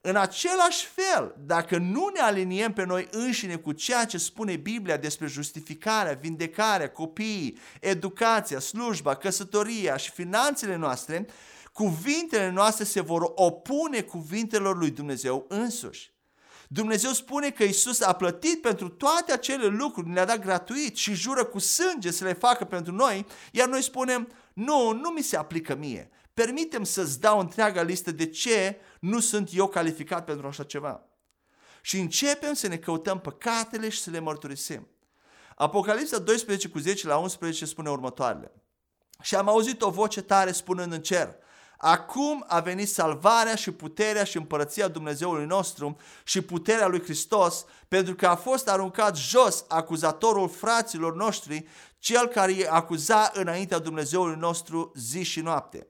În 0.00 0.16
același 0.16 0.86
fel, 0.86 1.34
dacă 1.38 1.78
nu 1.78 2.10
ne 2.14 2.20
aliniem 2.20 2.72
pe 2.72 2.84
noi 2.84 3.08
înșine 3.10 3.56
cu 3.56 3.72
ceea 3.72 4.04
ce 4.04 4.18
spune 4.18 4.56
Biblia 4.56 4.96
despre 4.96 5.26
justificarea, 5.26 6.18
vindecarea, 6.20 6.90
copiii, 6.90 7.58
educația, 7.80 8.58
slujba, 8.58 9.14
căsătoria 9.14 9.96
și 9.96 10.10
finanțele 10.10 10.76
noastre, 10.76 11.26
cuvintele 11.72 12.50
noastre 12.50 12.84
se 12.84 13.00
vor 13.00 13.32
opune 13.34 14.00
cuvintelor 14.00 14.76
lui 14.76 14.90
Dumnezeu 14.90 15.44
însuși. 15.48 16.15
Dumnezeu 16.68 17.10
spune 17.10 17.50
că 17.50 17.64
Isus 17.64 18.00
a 18.00 18.12
plătit 18.12 18.60
pentru 18.60 18.88
toate 18.88 19.32
acele 19.32 19.66
lucruri, 19.66 20.08
ne-a 20.08 20.24
dat 20.24 20.38
gratuit 20.38 20.96
și 20.96 21.14
jură 21.14 21.44
cu 21.44 21.58
sânge 21.58 22.10
să 22.10 22.24
le 22.24 22.32
facă 22.32 22.64
pentru 22.64 22.92
noi, 22.92 23.26
iar 23.52 23.68
noi 23.68 23.82
spunem, 23.82 24.28
nu, 24.52 24.92
nu 24.92 25.10
mi 25.10 25.22
se 25.22 25.36
aplică 25.36 25.74
mie. 25.74 26.10
Permitem 26.34 26.84
să-ți 26.84 27.20
dau 27.20 27.38
întreaga 27.38 27.82
listă 27.82 28.10
de 28.10 28.26
ce 28.26 28.80
nu 29.00 29.20
sunt 29.20 29.50
eu 29.52 29.68
calificat 29.68 30.24
pentru 30.24 30.46
așa 30.46 30.64
ceva. 30.64 31.04
Și 31.80 31.98
începem 31.98 32.54
să 32.54 32.66
ne 32.68 32.76
căutăm 32.76 33.20
păcatele 33.20 33.88
și 33.88 34.00
să 34.00 34.10
le 34.10 34.18
mărturisim. 34.18 34.88
Apocalipsa 35.54 36.18
12 36.18 36.68
cu 36.68 36.78
10 36.78 37.06
la 37.06 37.16
11 37.16 37.64
spune 37.64 37.90
următoarele. 37.90 38.52
Și 39.22 39.34
am 39.34 39.48
auzit 39.48 39.82
o 39.82 39.90
voce 39.90 40.22
tare 40.22 40.52
spunând 40.52 40.92
în 40.92 41.02
cer, 41.02 41.36
Acum 41.78 42.44
a 42.48 42.60
venit 42.60 42.88
salvarea 42.88 43.54
și 43.54 43.70
puterea 43.70 44.24
și 44.24 44.36
împărăția 44.36 44.88
Dumnezeului 44.88 45.46
nostru 45.46 45.96
și 46.24 46.40
puterea 46.40 46.86
lui 46.86 47.02
Hristos, 47.02 47.64
pentru 47.88 48.14
că 48.14 48.26
a 48.26 48.36
fost 48.36 48.68
aruncat 48.68 49.16
jos 49.16 49.64
acuzatorul 49.68 50.48
fraților 50.48 51.14
noștri, 51.14 51.66
cel 51.98 52.26
care 52.26 52.52
îi 52.52 52.68
acuza 52.68 53.30
înaintea 53.34 53.78
Dumnezeului 53.78 54.36
nostru 54.38 54.92
zi 54.94 55.22
și 55.22 55.40
noapte. 55.40 55.86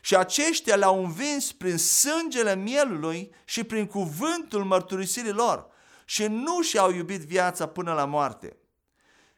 Și 0.00 0.16
aceștia 0.16 0.76
le-au 0.76 1.04
învins 1.04 1.52
prin 1.52 1.76
sângele 1.76 2.54
mielului 2.54 3.34
și 3.44 3.64
prin 3.64 3.86
cuvântul 3.86 4.64
mărturisirii 4.64 5.32
lor 5.32 5.66
și 6.04 6.26
nu 6.26 6.62
și-au 6.62 6.90
iubit 6.92 7.20
viața 7.20 7.66
până 7.66 7.92
la 7.92 8.04
moarte. 8.04 8.56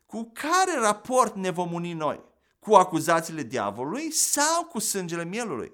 Cu 0.06 0.30
care 0.32 0.78
raport 0.80 1.34
ne 1.36 1.50
vom 1.50 1.72
uni 1.72 1.92
noi? 1.92 2.20
Cu 2.58 2.74
acuzațiile 2.74 3.42
diavolului 3.42 4.12
sau 4.12 4.64
cu 4.64 4.78
sângele 4.78 5.24
mielului? 5.24 5.72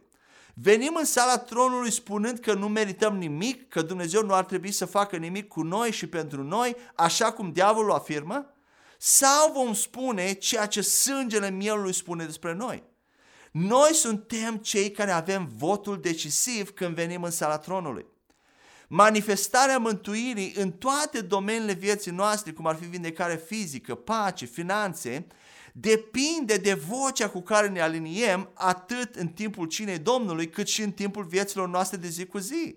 Venim 0.54 0.94
în 0.98 1.04
sala 1.04 1.38
tronului 1.38 1.90
spunând 1.90 2.38
că 2.38 2.54
nu 2.54 2.68
merităm 2.68 3.16
nimic, 3.16 3.68
că 3.68 3.82
Dumnezeu 3.82 4.22
nu 4.22 4.34
ar 4.34 4.44
trebui 4.44 4.72
să 4.72 4.84
facă 4.84 5.16
nimic 5.16 5.48
cu 5.48 5.62
noi 5.62 5.90
și 5.90 6.06
pentru 6.06 6.42
noi, 6.42 6.76
așa 6.94 7.32
cum 7.32 7.52
diavolul 7.52 7.92
afirmă? 7.92 8.54
Sau 8.98 9.52
vom 9.52 9.74
spune 9.74 10.32
ceea 10.32 10.66
ce 10.66 10.80
sângele 10.80 11.50
mielului 11.50 11.92
spune 11.92 12.24
despre 12.24 12.52
noi? 12.52 12.82
Noi 13.52 13.94
suntem 13.94 14.56
cei 14.56 14.90
care 14.90 15.10
avem 15.10 15.50
votul 15.56 16.00
decisiv 16.00 16.70
când 16.70 16.94
venim 16.94 17.22
în 17.22 17.30
sala 17.30 17.58
tronului. 17.58 18.06
Manifestarea 18.88 19.78
mântuirii 19.78 20.54
în 20.56 20.70
toate 20.72 21.20
domeniile 21.20 21.72
vieții 21.72 22.10
noastre, 22.10 22.52
cum 22.52 22.66
ar 22.66 22.76
fi 22.76 22.84
vindecare 22.84 23.36
fizică, 23.46 23.94
pace, 23.94 24.44
finanțe, 24.44 25.26
depinde 25.76 26.56
de 26.56 26.74
vocea 26.74 27.28
cu 27.28 27.40
care 27.40 27.68
ne 27.68 27.80
aliniem 27.80 28.50
atât 28.54 29.14
în 29.14 29.28
timpul 29.28 29.66
cinei 29.66 29.98
Domnului, 29.98 30.50
cât 30.50 30.66
și 30.66 30.82
în 30.82 30.92
timpul 30.92 31.24
vieților 31.24 31.68
noastre 31.68 31.96
de 31.96 32.08
zi 32.08 32.26
cu 32.26 32.38
zi. 32.38 32.76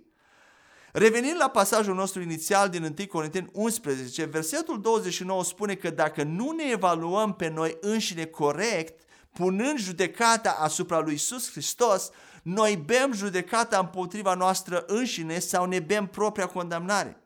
Revenind 0.92 1.36
la 1.40 1.50
pasajul 1.50 1.96
nostru 1.96 2.22
inițial 2.22 2.70
din 2.70 2.84
1 2.84 3.08
Corinteni 3.08 3.50
11, 3.54 4.24
versetul 4.26 4.82
29 4.82 5.44
spune 5.44 5.76
că 5.76 5.90
dacă 5.90 6.24
nu 6.24 6.52
ne 6.52 6.64
evaluăm 6.72 7.34
pe 7.34 7.50
noi 7.50 7.78
înșine 7.82 8.26
corect, 8.26 9.04
punând 9.34 9.78
judecata 9.78 10.58
asupra 10.60 11.00
lui 11.00 11.14
Isus 11.14 11.52
Hristos, 11.52 12.10
noi 12.44 12.84
bem 12.86 13.14
judecata 13.14 13.80
împotriva 13.80 14.34
noastră 14.34 14.84
înșine 14.88 15.40
sau 15.40 15.66
ne 15.66 15.80
bem 15.80 16.06
propria 16.08 16.46
condamnare. 16.46 17.22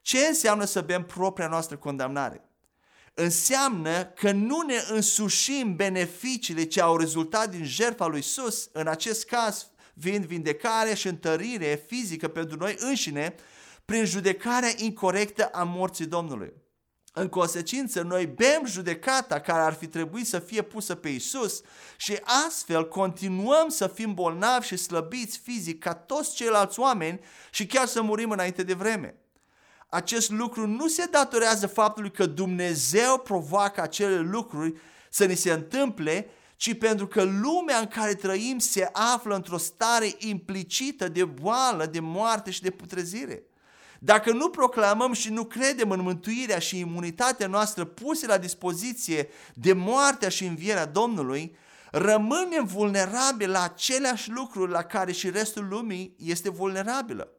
Ce 0.00 0.18
înseamnă 0.18 0.64
să 0.64 0.80
bem 0.80 1.04
propria 1.04 1.48
noastră 1.48 1.76
condamnare? 1.76 2.51
Înseamnă 3.14 4.04
că 4.04 4.32
nu 4.32 4.60
ne 4.60 4.82
însușim 4.88 5.76
beneficiile 5.76 6.64
ce 6.64 6.80
au 6.80 6.96
rezultat 6.96 7.50
din 7.50 7.64
jertfa 7.64 8.06
lui 8.06 8.18
Isus, 8.18 8.68
în 8.72 8.86
acest 8.86 9.24
caz 9.24 9.66
fiind 10.00 10.24
vindecare 10.24 10.94
și 10.94 11.08
întărire 11.08 11.84
fizică 11.86 12.28
pentru 12.28 12.56
noi 12.56 12.76
înșine, 12.78 13.34
prin 13.84 14.04
judecarea 14.04 14.72
incorrectă 14.76 15.46
a 15.46 15.62
morții 15.62 16.06
Domnului. 16.06 16.52
În 17.14 17.28
consecință, 17.28 18.02
noi 18.02 18.26
bem 18.26 18.62
judecata 18.66 19.40
care 19.40 19.62
ar 19.62 19.72
fi 19.72 19.86
trebuit 19.86 20.26
să 20.26 20.38
fie 20.38 20.62
pusă 20.62 20.94
pe 20.94 21.08
Isus 21.08 21.60
și 21.96 22.18
astfel 22.46 22.88
continuăm 22.88 23.68
să 23.68 23.86
fim 23.86 24.14
bolnavi 24.14 24.66
și 24.66 24.76
slăbiți 24.76 25.38
fizic 25.38 25.78
ca 25.78 25.94
toți 25.94 26.34
ceilalți 26.34 26.80
oameni 26.80 27.20
și 27.50 27.66
chiar 27.66 27.86
să 27.86 28.02
murim 28.02 28.30
înainte 28.30 28.62
de 28.62 28.74
vreme. 28.74 29.21
Acest 29.94 30.30
lucru 30.30 30.66
nu 30.66 30.88
se 30.88 31.04
datorează 31.10 31.66
faptului 31.66 32.10
că 32.10 32.26
Dumnezeu 32.26 33.18
provoacă 33.18 33.80
acele 33.82 34.18
lucruri 34.18 34.74
să 35.10 35.24
ni 35.24 35.34
se 35.34 35.52
întâmple, 35.52 36.26
ci 36.56 36.78
pentru 36.78 37.06
că 37.06 37.22
lumea 37.22 37.78
în 37.78 37.86
care 37.86 38.14
trăim 38.14 38.58
se 38.58 38.88
află 38.92 39.34
într-o 39.34 39.56
stare 39.56 40.14
implicită 40.18 41.08
de 41.08 41.24
boală, 41.24 41.86
de 41.86 42.00
moarte 42.00 42.50
și 42.50 42.62
de 42.62 42.70
putrezire. 42.70 43.42
Dacă 43.98 44.32
nu 44.32 44.48
proclamăm 44.50 45.12
și 45.12 45.30
nu 45.30 45.44
credem 45.44 45.90
în 45.90 46.00
mântuirea 46.00 46.58
și 46.58 46.78
imunitatea 46.78 47.46
noastră 47.46 47.84
puse 47.84 48.26
la 48.26 48.38
dispoziție 48.38 49.28
de 49.54 49.72
moartea 49.72 50.28
și 50.28 50.44
învierea 50.44 50.86
Domnului, 50.86 51.56
rămânem 51.90 52.64
vulnerabili 52.64 53.50
la 53.50 53.62
aceleași 53.62 54.30
lucruri 54.30 54.70
la 54.70 54.82
care 54.82 55.12
și 55.12 55.30
restul 55.30 55.68
lumii 55.68 56.14
este 56.18 56.50
vulnerabilă. 56.50 57.32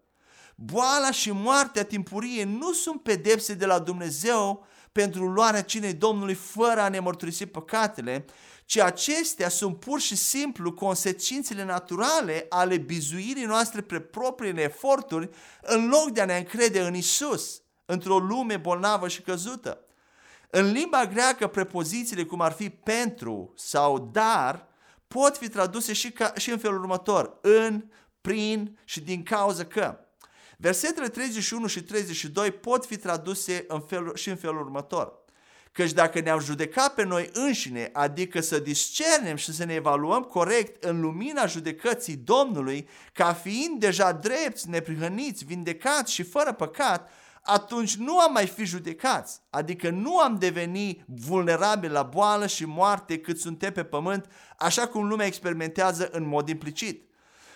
Boala 0.56 1.12
și 1.12 1.32
moartea 1.32 1.84
timpurie 1.84 2.44
nu 2.44 2.74
sunt 2.74 3.02
pedepse 3.02 3.54
de 3.54 3.66
la 3.66 3.80
Dumnezeu 3.80 4.66
pentru 4.92 5.26
luarea 5.28 5.64
cinei 5.64 5.94
Domnului 5.94 6.34
fără 6.34 6.82
a 6.82 6.90
ne 6.90 7.00
mărturisi 7.00 7.46
păcatele, 7.46 8.26
ci 8.66 8.78
acestea 8.78 9.50
sunt 9.50 9.80
pur 9.80 10.00
și 10.00 10.16
simplu 10.16 10.74
consecințele 10.74 11.64
naturale 11.64 12.46
ale 12.50 12.78
bizuirii 12.78 13.46
noastre 13.46 13.82
pe 13.82 14.00
propriile 14.00 14.62
eforturi 14.62 15.30
în 15.62 15.88
loc 15.88 16.10
de 16.10 16.22
a 16.22 16.26
ne 16.26 16.38
încrede 16.38 16.82
în 16.82 16.96
Isus, 16.96 17.62
într-o 17.86 18.18
lume 18.18 18.58
bolnavă 18.58 19.08
și 19.08 19.22
căzută. 19.22 19.86
În 20.50 20.72
limba 20.72 21.06
greacă, 21.06 21.48
prepozițiile 21.48 22.24
cum 22.24 22.42
ar 22.42 22.52
fi 22.52 22.70
pentru 22.70 23.54
sau 23.56 24.10
dar 24.12 24.68
pot 25.08 25.38
fi 25.38 25.50
traduse 25.50 25.94
și, 25.94 26.12
ca, 26.12 26.34
și 26.38 26.52
în 26.52 26.58
felul 26.58 26.80
următor, 26.80 27.38
în, 27.42 27.86
prin 28.22 28.80
și 28.84 29.02
din 29.02 29.24
cauza 29.24 29.66
că. 29.66 30.03
Versetele 30.64 31.08
31 31.08 31.68
și 31.68 31.82
32 31.84 32.52
pot 32.52 32.86
fi 32.86 32.98
traduse 32.98 33.66
în 33.68 33.82
felul, 33.82 34.16
și 34.16 34.30
în 34.30 34.36
felul 34.36 34.62
următor. 34.62 35.14
Căci 35.72 35.92
dacă 35.92 36.20
ne-am 36.20 36.40
judecat 36.40 36.94
pe 36.94 37.04
noi 37.04 37.30
înșine, 37.34 37.90
adică 37.94 38.42
să 38.42 38.60
discernem 38.60 39.36
și 39.36 39.54
să 39.54 39.66
ne 39.66 39.74
evaluăm 39.74 40.22
corect 40.22 40.84
în 40.84 41.02
lumina 41.02 41.46
judecății 41.46 42.16
Domnului, 42.16 42.88
ca 43.14 43.34
fiind 43.34 43.80
deja 43.80 44.12
drepți, 44.12 44.70
neprihăniți, 44.70 45.46
vindecați 45.46 46.14
și 46.14 46.24
fără 46.24 46.54
păcat, 46.54 47.10
atunci 47.42 47.96
nu 47.96 48.20
am 48.20 48.32
mai 48.32 48.48
fi 48.48 48.66
judecați, 48.66 49.40
adică 49.50 49.90
nu 49.90 50.18
am 50.20 50.38
deveni 50.38 51.04
vulnerabili 51.08 51.94
la 51.94 52.04
boală 52.04 52.48
și 52.48 52.66
moarte 52.66 53.20
cât 53.20 53.40
suntem 53.40 53.72
pe 53.72 53.84
pământ, 53.84 54.26
așa 54.58 54.88
cum 54.88 55.08
lumea 55.08 55.26
experimentează 55.26 56.10
în 56.12 56.28
mod 56.28 56.50
implicit. 56.50 57.12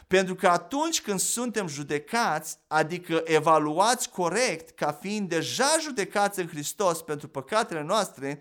Pentru 0.07 0.35
că 0.35 0.47
atunci 0.47 1.01
când 1.01 1.19
suntem 1.19 1.67
judecați, 1.67 2.57
adică 2.67 3.21
evaluați 3.25 4.09
corect 4.09 4.69
ca 4.69 4.91
fiind 4.91 5.29
deja 5.29 5.77
judecați 5.81 6.39
în 6.39 6.47
Hristos 6.47 7.01
pentru 7.01 7.27
păcatele 7.27 7.81
noastre, 7.81 8.39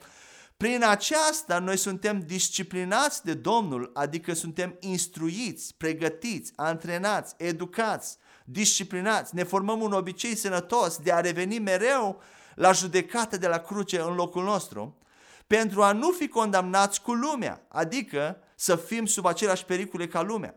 prin 0.56 0.84
aceasta 0.84 1.58
noi 1.58 1.76
suntem 1.76 2.20
disciplinați 2.20 3.24
de 3.24 3.34
Domnul, 3.34 3.90
adică 3.94 4.32
suntem 4.34 4.76
instruiți, 4.80 5.74
pregătiți, 5.76 6.52
antrenați, 6.56 7.34
educați, 7.36 8.16
disciplinați, 8.44 9.34
ne 9.34 9.42
formăm 9.42 9.80
un 9.80 9.92
obicei 9.92 10.34
sănătos 10.34 10.96
de 10.96 11.12
a 11.12 11.20
reveni 11.20 11.58
mereu 11.58 12.22
la 12.54 12.72
judecată 12.72 13.36
de 13.36 13.46
la 13.46 13.58
cruce 13.58 14.00
în 14.00 14.14
locul 14.14 14.44
nostru, 14.44 14.98
pentru 15.46 15.82
a 15.82 15.92
nu 15.92 16.10
fi 16.10 16.28
condamnați 16.28 17.02
cu 17.02 17.12
lumea, 17.12 17.66
adică 17.68 18.38
să 18.54 18.76
fim 18.76 19.06
sub 19.06 19.26
aceleași 19.26 19.64
pericole 19.64 20.06
ca 20.06 20.22
lumea. 20.22 20.54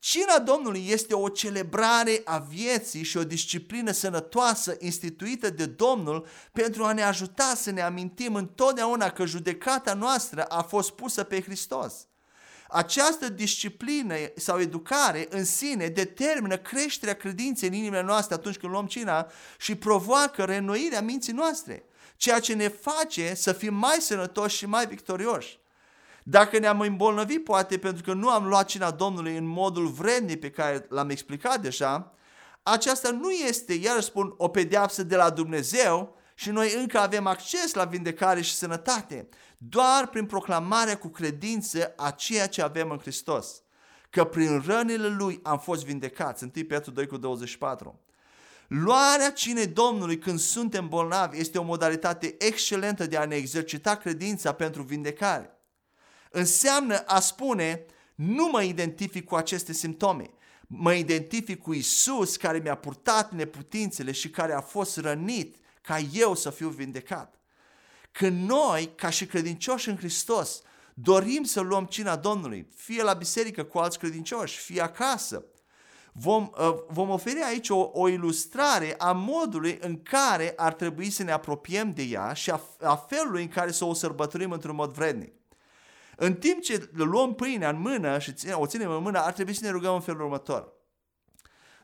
Cina 0.00 0.38
Domnului 0.38 0.88
este 0.88 1.14
o 1.14 1.28
celebrare 1.28 2.20
a 2.24 2.38
vieții 2.38 3.02
și 3.02 3.16
o 3.16 3.24
disciplină 3.24 3.90
sănătoasă 3.90 4.76
instituită 4.78 5.50
de 5.50 5.66
Domnul 5.66 6.26
pentru 6.52 6.84
a 6.84 6.92
ne 6.92 7.02
ajuta 7.02 7.52
să 7.56 7.70
ne 7.70 7.80
amintim 7.80 8.34
întotdeauna 8.34 9.10
că 9.10 9.24
judecata 9.24 9.94
noastră 9.94 10.42
a 10.44 10.62
fost 10.62 10.90
pusă 10.90 11.22
pe 11.22 11.40
Hristos. 11.42 11.94
Această 12.68 13.28
disciplină 13.28 14.14
sau 14.36 14.60
educare 14.60 15.26
în 15.30 15.44
sine 15.44 15.88
determină 15.88 16.56
creșterea 16.56 17.14
credinței 17.14 17.68
în 17.68 17.74
inimile 17.74 18.02
noastre 18.02 18.34
atunci 18.34 18.56
când 18.56 18.72
luăm 18.72 18.86
cina 18.86 19.30
și 19.58 19.74
provoacă 19.74 20.44
reînnoirea 20.44 21.02
minții 21.02 21.32
noastre, 21.32 21.84
ceea 22.16 22.40
ce 22.40 22.54
ne 22.54 22.68
face 22.68 23.34
să 23.34 23.52
fim 23.52 23.74
mai 23.74 23.96
sănătoși 24.00 24.56
și 24.56 24.66
mai 24.66 24.86
victorioși. 24.86 25.58
Dacă 26.30 26.58
ne-am 26.58 26.80
îmbolnăvit, 26.80 27.44
poate 27.44 27.78
pentru 27.78 28.02
că 28.02 28.12
nu 28.12 28.28
am 28.28 28.46
luat 28.46 28.66
cina 28.66 28.90
Domnului 28.90 29.36
în 29.36 29.46
modul 29.46 29.86
vrednic 29.86 30.40
pe 30.40 30.50
care 30.50 30.86
l-am 30.88 31.10
explicat 31.10 31.60
deja, 31.60 32.14
aceasta 32.62 33.10
nu 33.10 33.30
este, 33.30 33.74
iar 33.74 34.00
spun, 34.00 34.34
o 34.36 34.48
pedeapsă 34.48 35.02
de 35.02 35.16
la 35.16 35.30
Dumnezeu 35.30 36.16
și 36.34 36.50
noi 36.50 36.74
încă 36.78 36.98
avem 36.98 37.26
acces 37.26 37.74
la 37.74 37.84
vindecare 37.84 38.40
și 38.40 38.54
sănătate, 38.54 39.28
doar 39.58 40.06
prin 40.06 40.26
proclamarea 40.26 40.98
cu 40.98 41.08
credință 41.08 41.92
a 41.96 42.10
ceea 42.10 42.48
ce 42.48 42.62
avem 42.62 42.90
în 42.90 42.98
Hristos. 42.98 43.62
Că 44.10 44.24
prin 44.24 44.62
rănile 44.66 45.08
Lui 45.08 45.40
am 45.42 45.58
fost 45.58 45.84
vindecați. 45.84 46.42
1 46.42 46.64
Petru 46.64 46.90
2 46.90 47.06
cu 47.06 47.16
24. 47.16 48.00
Luarea 48.66 49.30
cinei 49.30 49.66
Domnului 49.66 50.18
când 50.18 50.38
suntem 50.38 50.88
bolnavi 50.88 51.38
este 51.38 51.58
o 51.58 51.62
modalitate 51.62 52.34
excelentă 52.38 53.06
de 53.06 53.16
a 53.16 53.24
ne 53.24 53.34
exercita 53.34 53.96
credința 53.96 54.52
pentru 54.52 54.82
vindecare 54.82 55.52
înseamnă 56.30 56.98
a 57.06 57.20
spune 57.20 57.84
nu 58.14 58.48
mă 58.52 58.62
identific 58.62 59.24
cu 59.24 59.34
aceste 59.34 59.72
simptome, 59.72 60.30
mă 60.66 60.94
identific 60.94 61.62
cu 61.62 61.72
Isus 61.72 62.36
care 62.36 62.58
mi-a 62.58 62.74
purtat 62.74 63.32
neputințele 63.32 64.12
și 64.12 64.30
care 64.30 64.52
a 64.52 64.60
fost 64.60 64.96
rănit 64.96 65.56
ca 65.82 65.98
eu 65.98 66.34
să 66.34 66.50
fiu 66.50 66.68
vindecat. 66.68 67.34
Când 68.12 68.48
noi, 68.48 68.92
ca 68.94 69.10
și 69.10 69.26
credincioși 69.26 69.88
în 69.88 69.96
Hristos, 69.96 70.62
dorim 70.94 71.42
să 71.44 71.60
luăm 71.60 71.84
cina 71.84 72.16
Domnului, 72.16 72.68
fie 72.74 73.02
la 73.02 73.12
biserică 73.12 73.64
cu 73.64 73.78
alți 73.78 73.98
credincioși, 73.98 74.58
fie 74.58 74.80
acasă, 74.80 75.44
vom, 76.12 76.50
uh, 76.58 76.74
vom 76.88 77.10
oferi 77.10 77.42
aici 77.42 77.68
o, 77.68 77.90
o 77.92 78.08
ilustrare 78.08 78.94
a 78.98 79.12
modului 79.12 79.78
în 79.80 80.02
care 80.02 80.52
ar 80.56 80.74
trebui 80.74 81.10
să 81.10 81.22
ne 81.22 81.32
apropiem 81.32 81.92
de 81.92 82.02
ea 82.02 82.32
și 82.32 82.50
a, 82.50 82.60
a 82.80 82.96
felului 82.96 83.42
în 83.42 83.48
care 83.48 83.70
să 83.70 83.84
o 83.84 83.94
sărbătorim 83.94 84.50
într-un 84.50 84.74
mod 84.74 84.92
vrednic. 84.92 85.32
În 86.20 86.34
timp 86.34 86.62
ce 86.62 86.90
luăm 86.92 87.34
pâinea 87.34 87.68
în 87.68 87.80
mână 87.80 88.18
și 88.18 88.34
o 88.52 88.66
ținem 88.66 88.90
în 88.90 89.02
mână, 89.02 89.18
ar 89.18 89.32
trebui 89.32 89.52
să 89.52 89.64
ne 89.64 89.70
rugăm 89.70 89.94
în 89.94 90.00
felul 90.00 90.20
următor. 90.20 90.72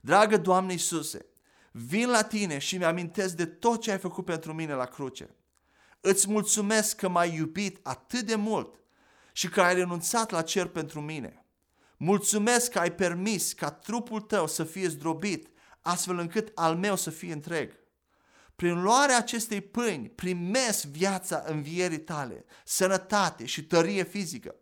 Dragă 0.00 0.36
Doamne 0.36 0.72
Iisuse, 0.72 1.26
vin 1.72 2.10
la 2.10 2.22
Tine 2.22 2.58
și 2.58 2.76
mi-amintesc 2.76 3.34
de 3.34 3.46
tot 3.46 3.80
ce 3.80 3.90
ai 3.90 3.98
făcut 3.98 4.24
pentru 4.24 4.52
mine 4.52 4.74
la 4.74 4.84
cruce. 4.84 5.36
Îți 6.00 6.30
mulțumesc 6.30 6.96
că 6.96 7.08
m-ai 7.08 7.34
iubit 7.34 7.78
atât 7.82 8.20
de 8.20 8.34
mult 8.34 8.80
și 9.32 9.48
că 9.48 9.60
ai 9.60 9.74
renunțat 9.74 10.30
la 10.30 10.42
cer 10.42 10.66
pentru 10.66 11.00
mine. 11.00 11.46
Mulțumesc 11.96 12.70
că 12.70 12.78
ai 12.78 12.92
permis 12.92 13.52
ca 13.52 13.70
trupul 13.70 14.20
tău 14.20 14.46
să 14.46 14.64
fie 14.64 14.88
zdrobit, 14.88 15.48
astfel 15.80 16.18
încât 16.18 16.50
al 16.54 16.76
meu 16.76 16.96
să 16.96 17.10
fie 17.10 17.32
întreg. 17.32 17.72
Prin 18.56 18.82
luarea 18.82 19.16
acestei 19.16 19.60
pâini 19.60 20.08
primesc 20.08 20.84
viața 20.84 21.42
învierii 21.46 22.00
tale, 22.00 22.44
sănătate 22.64 23.44
și 23.44 23.64
tărie 23.64 24.04
fizică. 24.04 24.54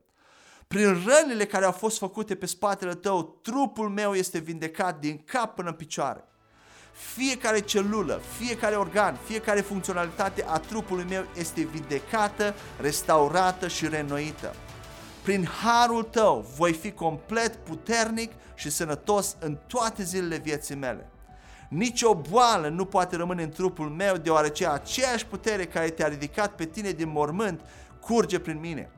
Prin 0.68 1.04
rănile 1.06 1.46
care 1.46 1.64
au 1.64 1.72
fost 1.72 1.98
făcute 1.98 2.34
pe 2.34 2.46
spatele 2.46 2.94
tău, 2.94 3.40
trupul 3.42 3.88
meu 3.88 4.14
este 4.14 4.38
vindecat 4.38 4.98
din 5.00 5.22
cap 5.24 5.54
până 5.54 5.68
în 5.68 5.74
picioare. 5.74 6.24
Fiecare 6.92 7.60
celulă, 7.60 8.20
fiecare 8.38 8.74
organ, 8.74 9.18
fiecare 9.26 9.60
funcționalitate 9.60 10.44
a 10.46 10.58
trupului 10.58 11.04
meu 11.08 11.26
este 11.36 11.62
vindecată, 11.62 12.54
restaurată 12.80 13.68
și 13.68 13.88
renoită. 13.88 14.54
Prin 15.22 15.46
harul 15.46 16.02
tău 16.02 16.46
voi 16.56 16.72
fi 16.72 16.92
complet 16.92 17.56
puternic 17.56 18.32
și 18.54 18.70
sănătos 18.70 19.36
în 19.40 19.58
toate 19.66 20.02
zilele 20.02 20.36
vieții 20.36 20.74
mele. 20.74 21.11
Nici 21.74 22.02
o 22.02 22.14
boală 22.14 22.68
nu 22.68 22.84
poate 22.84 23.16
rămâne 23.16 23.42
în 23.42 23.50
trupul 23.50 23.88
meu, 23.88 24.16
deoarece 24.16 24.66
aceeași 24.66 25.26
putere 25.26 25.66
care 25.66 25.90
te-a 25.90 26.08
ridicat 26.08 26.54
pe 26.54 26.64
tine 26.64 26.90
din 26.90 27.08
mormânt 27.08 27.60
curge 28.00 28.38
prin 28.38 28.58
mine. 28.60 28.90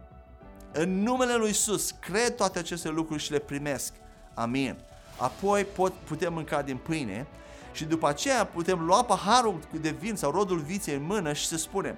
În 0.72 1.02
numele 1.02 1.34
lui 1.34 1.50
Isus 1.50 1.90
cred 1.90 2.37
toate 2.37 2.58
aceste 2.58 2.88
lucruri 2.88 3.22
și 3.22 3.30
le 3.30 3.38
primesc. 3.38 3.92
Amin. 4.34 4.76
Apoi 5.16 5.64
pot, 5.64 5.92
putem 5.92 6.32
mânca 6.32 6.62
din 6.62 6.76
pâine 6.76 7.26
și 7.72 7.84
după 7.84 8.08
aceea 8.08 8.46
putem 8.46 8.84
lua 8.84 9.04
paharul 9.04 9.58
de 9.80 9.90
vin 9.90 10.16
sau 10.16 10.30
rodul 10.30 10.58
viței 10.58 10.94
în 10.94 11.02
mână 11.02 11.32
și 11.32 11.46
să 11.46 11.56
spunem 11.56 11.96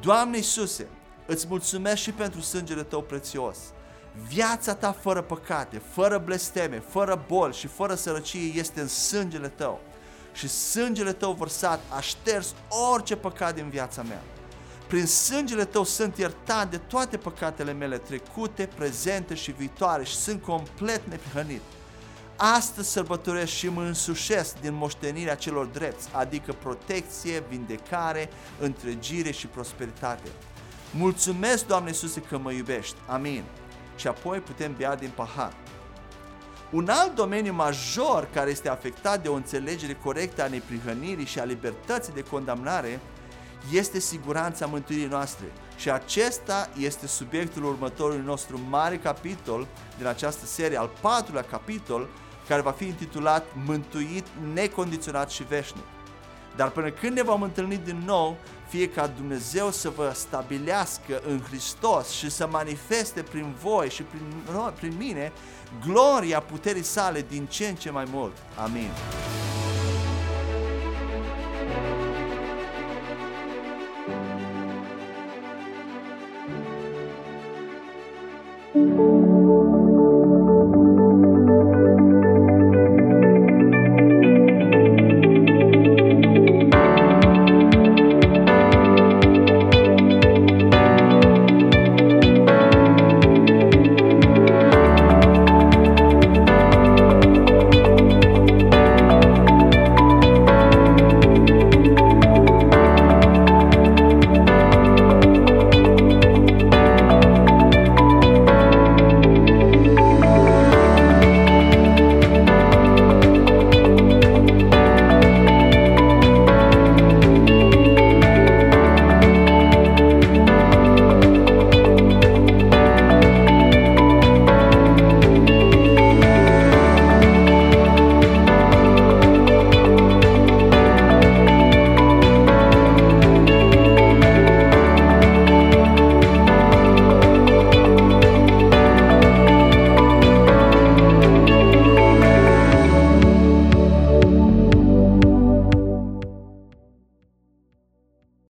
Doamne 0.00 0.36
Iisuse, 0.36 0.86
îți 1.26 1.46
mulțumesc 1.48 1.96
și 1.96 2.12
pentru 2.12 2.40
sângele 2.40 2.82
Tău 2.82 3.02
prețios. 3.02 3.58
Viața 4.28 4.74
ta 4.74 4.92
fără 4.92 5.22
păcate, 5.22 5.82
fără 5.90 6.18
blesteme, 6.18 6.82
fără 6.88 7.24
boli 7.28 7.54
și 7.54 7.66
fără 7.66 7.94
sărăcie 7.94 8.52
este 8.54 8.80
în 8.80 8.88
sângele 8.88 9.48
Tău. 9.48 9.80
Și 10.40 10.48
sângele 10.48 11.12
Tău 11.12 11.32
vărsat 11.32 11.80
a 11.88 12.00
șters 12.00 12.54
orice 12.92 13.16
păcat 13.16 13.54
din 13.54 13.68
viața 13.68 14.02
mea. 14.02 14.22
Prin 14.86 15.06
sângele 15.06 15.64
Tău 15.64 15.84
sunt 15.84 16.18
iertat 16.18 16.70
de 16.70 16.76
toate 16.76 17.16
păcatele 17.16 17.72
mele 17.72 17.98
trecute, 17.98 18.68
prezente 18.76 19.34
și 19.34 19.50
viitoare 19.50 20.04
și 20.04 20.14
sunt 20.16 20.42
complet 20.42 21.00
neprihănit. 21.08 21.60
Astăzi 22.36 22.90
sărbătoresc 22.90 23.52
și 23.52 23.68
mă 23.68 23.82
însușesc 23.82 24.60
din 24.60 24.74
moștenirea 24.74 25.34
celor 25.34 25.66
drepți, 25.66 26.08
adică 26.12 26.52
protecție, 26.52 27.42
vindecare, 27.48 28.28
întregire 28.60 29.30
și 29.30 29.46
prosperitate. 29.46 30.28
Mulțumesc, 30.90 31.66
Doamne 31.66 31.88
Iisuse, 31.88 32.20
că 32.20 32.38
mă 32.38 32.52
iubești. 32.52 32.96
Amin. 33.06 33.44
Și 33.96 34.06
apoi 34.06 34.38
putem 34.38 34.74
bea 34.76 34.96
din 34.96 35.10
pahar. 35.14 35.52
Un 36.70 36.88
alt 36.88 37.14
domeniu 37.14 37.52
major 37.52 38.28
care 38.32 38.50
este 38.50 38.68
afectat 38.68 39.22
de 39.22 39.28
o 39.28 39.34
înțelegere 39.34 39.94
corectă 39.94 40.42
a 40.42 40.48
neprihănirii 40.48 41.24
și 41.24 41.38
a 41.38 41.44
libertății 41.44 42.12
de 42.12 42.22
condamnare 42.22 43.00
este 43.72 43.98
siguranța 43.98 44.66
mântuirii 44.66 45.06
noastre. 45.06 45.44
Și 45.76 45.90
acesta 45.90 46.68
este 46.78 47.06
subiectul 47.06 47.64
următorului 47.64 48.24
nostru 48.24 48.60
mare 48.68 48.98
capitol 48.98 49.66
din 49.96 50.06
această 50.06 50.46
serie, 50.46 50.78
al 50.78 50.90
patrulea 51.00 51.42
capitol, 51.42 52.08
care 52.48 52.62
va 52.62 52.70
fi 52.70 52.86
intitulat 52.86 53.46
Mântuit 53.66 54.26
necondiționat 54.54 55.30
și 55.30 55.42
veșnic. 55.42 55.84
Dar 56.60 56.70
până 56.70 56.90
când 56.90 57.16
ne 57.16 57.22
vom 57.22 57.42
întâlni 57.42 57.80
din 57.84 58.02
nou, 58.06 58.36
fie 58.68 58.88
ca 58.88 59.06
Dumnezeu 59.06 59.70
să 59.70 59.88
vă 59.88 60.12
stabilească 60.14 61.22
în 61.26 61.40
Hristos 61.48 62.08
și 62.08 62.30
să 62.30 62.48
manifeste 62.50 63.22
prin 63.22 63.54
voi 63.62 63.90
și 63.90 64.02
prin, 64.02 64.22
prin 64.78 64.94
mine 64.98 65.32
gloria 65.86 66.40
puterii 66.40 66.82
sale 66.82 67.24
din 67.28 67.46
ce 67.46 67.66
în 67.66 67.74
ce 67.74 67.90
mai 67.90 68.04
mult. 68.12 68.36
Amin. 68.56 68.90